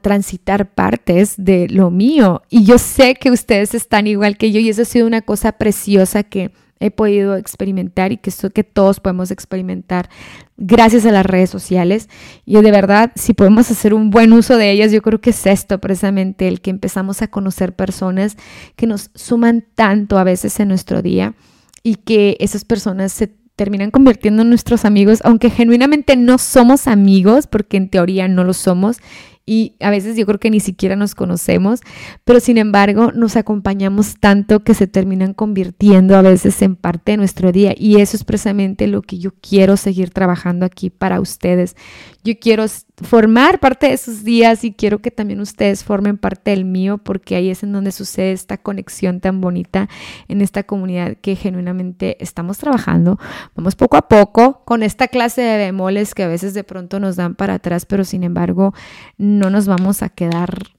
transitar 0.00 0.72
partes 0.72 1.34
de 1.36 1.68
lo 1.68 1.90
mío. 1.90 2.42
Y 2.48 2.64
yo 2.64 2.78
sé 2.78 3.14
que 3.14 3.30
ustedes 3.30 3.74
están 3.74 4.06
igual 4.06 4.36
que 4.36 4.52
yo 4.52 4.60
y 4.60 4.68
eso 4.68 4.82
ha 4.82 4.86
sido 4.86 5.06
una 5.06 5.22
cosa 5.22 5.52
preciosa 5.52 6.22
que 6.22 6.52
he 6.80 6.92
podido 6.92 7.36
experimentar 7.36 8.12
y 8.12 8.18
que, 8.18 8.30
esto, 8.30 8.50
que 8.50 8.62
todos 8.62 9.00
podemos 9.00 9.32
experimentar 9.32 10.08
gracias 10.56 11.04
a 11.06 11.12
las 11.12 11.26
redes 11.26 11.50
sociales. 11.50 12.08
Y 12.44 12.60
de 12.60 12.70
verdad, 12.70 13.10
si 13.16 13.34
podemos 13.34 13.68
hacer 13.70 13.94
un 13.94 14.10
buen 14.10 14.32
uso 14.32 14.56
de 14.56 14.70
ellas, 14.70 14.92
yo 14.92 15.02
creo 15.02 15.20
que 15.20 15.30
es 15.30 15.46
esto 15.46 15.80
precisamente, 15.80 16.46
el 16.46 16.60
que 16.60 16.70
empezamos 16.70 17.20
a 17.20 17.28
conocer 17.28 17.74
personas 17.74 18.36
que 18.76 18.86
nos 18.86 19.10
suman 19.14 19.64
tanto 19.74 20.18
a 20.18 20.24
veces 20.24 20.60
en 20.60 20.68
nuestro 20.68 21.02
día 21.02 21.34
y 21.82 21.96
que 21.96 22.36
esas 22.38 22.64
personas 22.64 23.12
se 23.12 23.32
terminan 23.58 23.90
convirtiendo 23.90 24.42
en 24.42 24.50
nuestros 24.50 24.84
amigos, 24.84 25.20
aunque 25.24 25.50
genuinamente 25.50 26.14
no 26.16 26.38
somos 26.38 26.86
amigos, 26.86 27.48
porque 27.48 27.76
en 27.76 27.90
teoría 27.90 28.28
no 28.28 28.44
lo 28.44 28.54
somos, 28.54 28.98
y 29.44 29.74
a 29.80 29.90
veces 29.90 30.16
yo 30.16 30.26
creo 30.26 30.38
que 30.38 30.50
ni 30.50 30.60
siquiera 30.60 30.94
nos 30.94 31.16
conocemos, 31.16 31.80
pero 32.24 32.38
sin 32.38 32.56
embargo 32.56 33.10
nos 33.12 33.34
acompañamos 33.34 34.16
tanto 34.20 34.62
que 34.62 34.74
se 34.74 34.86
terminan 34.86 35.34
convirtiendo 35.34 36.16
a 36.16 36.22
veces 36.22 36.60
en 36.62 36.76
parte 36.76 37.12
de 37.12 37.16
nuestro 37.16 37.50
día 37.50 37.74
y 37.76 38.00
eso 38.00 38.16
es 38.16 38.24
precisamente 38.24 38.86
lo 38.86 39.00
que 39.02 39.18
yo 39.18 39.32
quiero 39.40 39.76
seguir 39.78 40.10
trabajando 40.10 40.66
aquí 40.66 40.90
para 40.90 41.18
ustedes. 41.18 41.76
Yo 42.22 42.34
quiero 42.38 42.66
formar 43.02 43.60
parte 43.60 43.88
de 43.88 43.96
sus 43.96 44.24
días 44.24 44.64
y 44.64 44.72
quiero 44.72 45.00
que 45.00 45.10
también 45.10 45.40
ustedes 45.40 45.84
formen 45.84 46.18
parte 46.18 46.50
del 46.50 46.64
mío 46.64 46.98
porque 46.98 47.36
ahí 47.36 47.50
es 47.50 47.62
en 47.62 47.72
donde 47.72 47.92
sucede 47.92 48.32
esta 48.32 48.56
conexión 48.56 49.20
tan 49.20 49.40
bonita 49.40 49.88
en 50.28 50.40
esta 50.40 50.62
comunidad 50.62 51.16
que 51.20 51.36
genuinamente 51.36 52.22
estamos 52.22 52.58
trabajando. 52.58 53.18
Vamos 53.54 53.76
poco 53.76 53.96
a 53.96 54.08
poco 54.08 54.62
con 54.64 54.82
esta 54.82 55.08
clase 55.08 55.42
de 55.42 55.58
bemoles 55.58 56.14
que 56.14 56.24
a 56.24 56.28
veces 56.28 56.54
de 56.54 56.64
pronto 56.64 57.00
nos 57.00 57.16
dan 57.16 57.34
para 57.34 57.54
atrás, 57.54 57.86
pero 57.86 58.04
sin 58.04 58.24
embargo 58.24 58.74
no 59.16 59.50
nos 59.50 59.66
vamos 59.66 60.02
a 60.02 60.08
quedar 60.08 60.77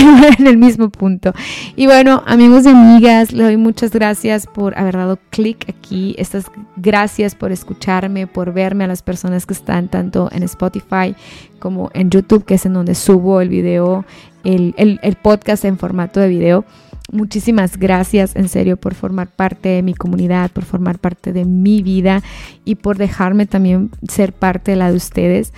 en 0.38 0.46
el 0.46 0.56
mismo 0.56 0.90
punto. 0.90 1.32
Y 1.76 1.86
bueno, 1.86 2.22
amigos 2.26 2.64
y 2.64 2.68
amigas, 2.68 3.32
le 3.32 3.44
doy 3.44 3.56
muchas 3.56 3.90
gracias 3.90 4.46
por 4.46 4.78
haber 4.78 4.96
dado 4.96 5.18
clic 5.30 5.68
aquí. 5.68 6.14
Estas 6.18 6.46
gracias 6.76 7.34
por 7.34 7.52
escucharme, 7.52 8.26
por 8.26 8.52
verme 8.52 8.84
a 8.84 8.86
las 8.88 9.02
personas 9.02 9.46
que 9.46 9.54
están 9.54 9.88
tanto 9.88 10.28
en 10.32 10.42
Spotify 10.44 11.14
como 11.58 11.90
en 11.94 12.10
YouTube, 12.10 12.44
que 12.44 12.54
es 12.54 12.66
en 12.66 12.72
donde 12.72 12.94
subo 12.94 13.40
el 13.40 13.48
video, 13.48 14.04
el, 14.44 14.74
el 14.76 15.16
podcast 15.16 15.64
en 15.64 15.78
formato 15.78 16.20
de 16.20 16.28
video. 16.28 16.64
Muchísimas 17.12 17.76
gracias 17.76 18.36
en 18.36 18.48
serio 18.48 18.76
por 18.76 18.94
formar 18.94 19.28
parte 19.28 19.68
de 19.68 19.82
mi 19.82 19.94
comunidad, 19.94 20.50
por 20.50 20.64
formar 20.64 20.98
parte 20.98 21.32
de 21.32 21.44
mi 21.44 21.82
vida 21.82 22.22
y 22.64 22.76
por 22.76 22.98
dejarme 22.98 23.46
también 23.46 23.90
ser 24.08 24.32
parte 24.32 24.72
de 24.72 24.76
la 24.76 24.90
de 24.90 24.96
ustedes. 24.96 25.52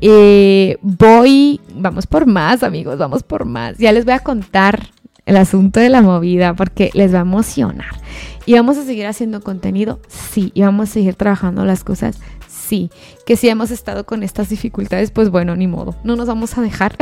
Eh, 0.00 0.76
voy, 0.82 1.60
vamos 1.74 2.06
por 2.06 2.26
más 2.26 2.62
amigos, 2.62 2.98
vamos 2.98 3.22
por 3.22 3.46
más. 3.46 3.78
Ya 3.78 3.92
les 3.92 4.04
voy 4.04 4.14
a 4.14 4.20
contar 4.20 4.88
el 5.24 5.36
asunto 5.36 5.80
de 5.80 5.88
la 5.88 6.02
movida 6.02 6.54
porque 6.54 6.90
les 6.94 7.14
va 7.14 7.18
a 7.18 7.22
emocionar. 7.22 7.96
¿Y 8.44 8.54
vamos 8.54 8.78
a 8.78 8.84
seguir 8.84 9.06
haciendo 9.06 9.42
contenido? 9.42 10.00
Sí. 10.08 10.52
¿Y 10.54 10.62
vamos 10.62 10.88
a 10.88 10.92
seguir 10.94 11.14
trabajando 11.14 11.66
las 11.66 11.84
cosas? 11.84 12.18
Sí, 12.68 12.90
que 13.26 13.36
si 13.36 13.48
hemos 13.48 13.70
estado 13.70 14.04
con 14.04 14.22
estas 14.22 14.50
dificultades, 14.50 15.10
pues 15.10 15.30
bueno, 15.30 15.56
ni 15.56 15.66
modo, 15.66 15.96
no 16.04 16.16
nos 16.16 16.28
vamos 16.28 16.56
a 16.58 16.62
dejar. 16.62 16.96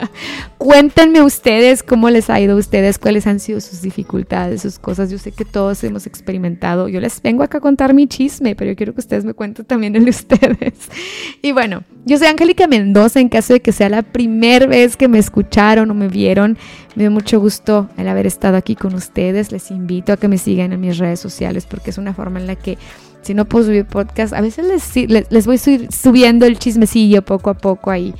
Cuéntenme 0.58 1.22
ustedes 1.22 1.82
cómo 1.82 2.10
les 2.10 2.28
ha 2.30 2.40
ido 2.40 2.54
a 2.54 2.58
ustedes, 2.58 2.98
cuáles 2.98 3.26
han 3.26 3.40
sido 3.40 3.60
sus 3.60 3.82
dificultades, 3.82 4.62
sus 4.62 4.78
cosas. 4.78 5.10
Yo 5.10 5.18
sé 5.18 5.32
que 5.32 5.44
todos 5.44 5.82
hemos 5.84 6.06
experimentado. 6.06 6.88
Yo 6.88 7.00
les 7.00 7.22
vengo 7.22 7.42
acá 7.42 7.58
a 7.58 7.60
contar 7.60 7.94
mi 7.94 8.06
chisme, 8.06 8.54
pero 8.54 8.70
yo 8.72 8.76
quiero 8.76 8.94
que 8.94 9.00
ustedes 9.00 9.24
me 9.24 9.34
cuenten 9.34 9.64
también 9.64 9.96
el 9.96 10.04
de 10.04 10.10
ustedes. 10.10 10.74
Y 11.42 11.52
bueno, 11.52 11.84
yo 12.04 12.18
soy 12.18 12.26
Angélica 12.28 12.66
Mendoza, 12.66 13.20
en 13.20 13.28
caso 13.28 13.52
de 13.52 13.60
que 13.60 13.70
sea 13.70 13.88
la 13.88 14.02
primera 14.02 14.66
vez 14.66 14.96
que 14.96 15.06
me 15.06 15.18
escucharon 15.18 15.90
o 15.90 15.94
me 15.94 16.08
vieron, 16.08 16.58
me 16.96 17.04
dio 17.04 17.10
mucho 17.10 17.38
gusto 17.38 17.88
el 17.96 18.08
haber 18.08 18.26
estado 18.26 18.56
aquí 18.56 18.74
con 18.74 18.94
ustedes. 18.94 19.52
Les 19.52 19.70
invito 19.70 20.12
a 20.12 20.16
que 20.16 20.28
me 20.28 20.38
sigan 20.38 20.72
en 20.72 20.80
mis 20.80 20.98
redes 20.98 21.20
sociales 21.20 21.66
porque 21.66 21.90
es 21.90 21.98
una 21.98 22.14
forma 22.14 22.40
en 22.40 22.46
la 22.46 22.56
que 22.56 22.78
si 23.26 23.34
no 23.34 23.44
puedo 23.44 23.66
subir 23.66 23.84
podcast, 23.84 24.32
a 24.32 24.40
veces 24.40 24.66
les, 24.66 25.30
les, 25.30 25.46
voy 25.46 25.58
subiendo 25.58 26.46
el 26.46 26.58
chismecillo 26.58 27.22
poco 27.22 27.50
a 27.50 27.54
poco 27.54 27.90
ahí. 27.90 28.14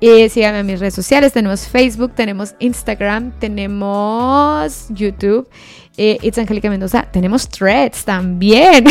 Eh, 0.00 0.28
síganme 0.28 0.60
en 0.60 0.66
mis 0.66 0.80
redes 0.80 0.94
sociales, 0.94 1.32
tenemos 1.32 1.68
Facebook, 1.68 2.12
tenemos 2.14 2.54
Instagram, 2.58 3.32
tenemos 3.38 4.88
YouTube. 4.90 5.48
Eh, 5.98 6.18
It's 6.20 6.36
Angélica 6.36 6.68
Mendoza, 6.68 7.02
tenemos 7.10 7.48
threads 7.48 8.04
también. 8.04 8.84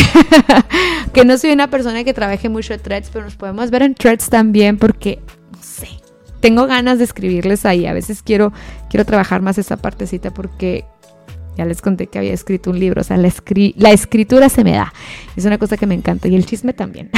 que 1.13 1.25
no 1.25 1.37
soy 1.37 1.51
una 1.51 1.69
persona 1.69 2.03
que 2.03 2.13
trabaje 2.13 2.49
mucho 2.49 2.73
en 2.73 2.79
threads, 2.79 3.09
pero 3.11 3.25
nos 3.25 3.35
podemos 3.35 3.69
ver 3.69 3.83
en 3.83 3.93
threads 3.93 4.29
también 4.29 4.77
porque, 4.77 5.19
no 5.51 5.61
sé, 5.61 5.89
tengo 6.39 6.65
ganas 6.65 6.97
de 6.97 7.03
escribirles 7.03 7.65
ahí. 7.65 7.85
A 7.85 7.93
veces 7.93 8.23
quiero, 8.23 8.53
quiero 8.89 9.05
trabajar 9.05 9.41
más 9.41 9.57
esa 9.59 9.77
partecita 9.77 10.31
porque 10.31 10.85
ya 11.57 11.65
les 11.65 11.81
conté 11.81 12.07
que 12.07 12.19
había 12.19 12.33
escrito 12.33 12.69
un 12.69 12.79
libro, 12.79 13.01
o 13.01 13.03
sea, 13.03 13.17
la, 13.17 13.31
la 13.75 13.91
escritura 13.91 14.49
se 14.49 14.63
me 14.63 14.71
da. 14.71 14.93
Es 15.35 15.45
una 15.45 15.57
cosa 15.57 15.77
que 15.77 15.87
me 15.87 15.95
encanta 15.95 16.27
y 16.27 16.35
el 16.35 16.45
chisme 16.45 16.73
también. 16.73 17.09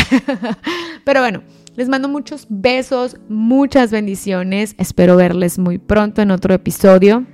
Pero 1.06 1.21
bueno, 1.21 1.43
les 1.76 1.89
mando 1.89 2.10
muchos 2.10 2.47
besos, 2.50 3.17
muchas 3.30 3.91
bendiciones. 3.91 4.76
Espero 4.78 5.15
verles 5.15 5.60
muy 5.60 5.78
pronto 5.78 6.21
en 6.21 6.32
otro 6.32 6.54
episodio. 6.54 7.26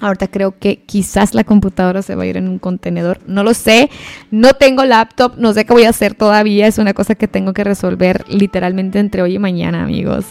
Ahorita 0.00 0.28
creo 0.28 0.58
que 0.58 0.82
quizás 0.82 1.34
la 1.34 1.44
computadora 1.44 2.02
se 2.02 2.14
va 2.14 2.24
a 2.24 2.26
ir 2.26 2.36
en 2.36 2.48
un 2.48 2.58
contenedor. 2.58 3.20
No 3.26 3.42
lo 3.42 3.54
sé. 3.54 3.88
No 4.30 4.52
tengo 4.54 4.84
laptop. 4.84 5.34
No 5.38 5.52
sé 5.52 5.64
qué 5.64 5.72
voy 5.72 5.84
a 5.84 5.90
hacer 5.90 6.14
todavía. 6.14 6.66
Es 6.66 6.78
una 6.78 6.92
cosa 6.92 7.14
que 7.14 7.28
tengo 7.28 7.54
que 7.54 7.64
resolver 7.64 8.24
literalmente 8.28 8.98
entre 8.98 9.22
hoy 9.22 9.36
y 9.36 9.38
mañana, 9.38 9.84
amigos. 9.84 10.26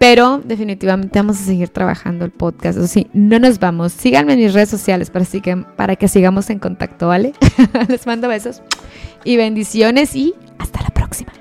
Pero 0.00 0.40
definitivamente 0.42 1.18
vamos 1.18 1.38
a 1.42 1.44
seguir 1.44 1.68
trabajando 1.68 2.24
el 2.24 2.30
podcast. 2.30 2.78
O 2.78 2.86
sí, 2.86 3.08
no 3.12 3.38
nos 3.38 3.58
vamos. 3.58 3.92
Síganme 3.92 4.32
en 4.32 4.38
mis 4.38 4.54
redes 4.54 4.70
sociales 4.70 5.10
para, 5.10 5.26
que, 5.26 5.56
para 5.76 5.94
que 5.96 6.08
sigamos 6.08 6.48
en 6.48 6.58
contacto, 6.58 7.08
¿vale? 7.08 7.34
Les 7.88 8.06
mando 8.06 8.26
besos 8.26 8.62
y 9.24 9.36
bendiciones 9.36 10.16
y 10.16 10.34
hasta 10.58 10.80
la 10.80 10.88
próxima. 10.88 11.39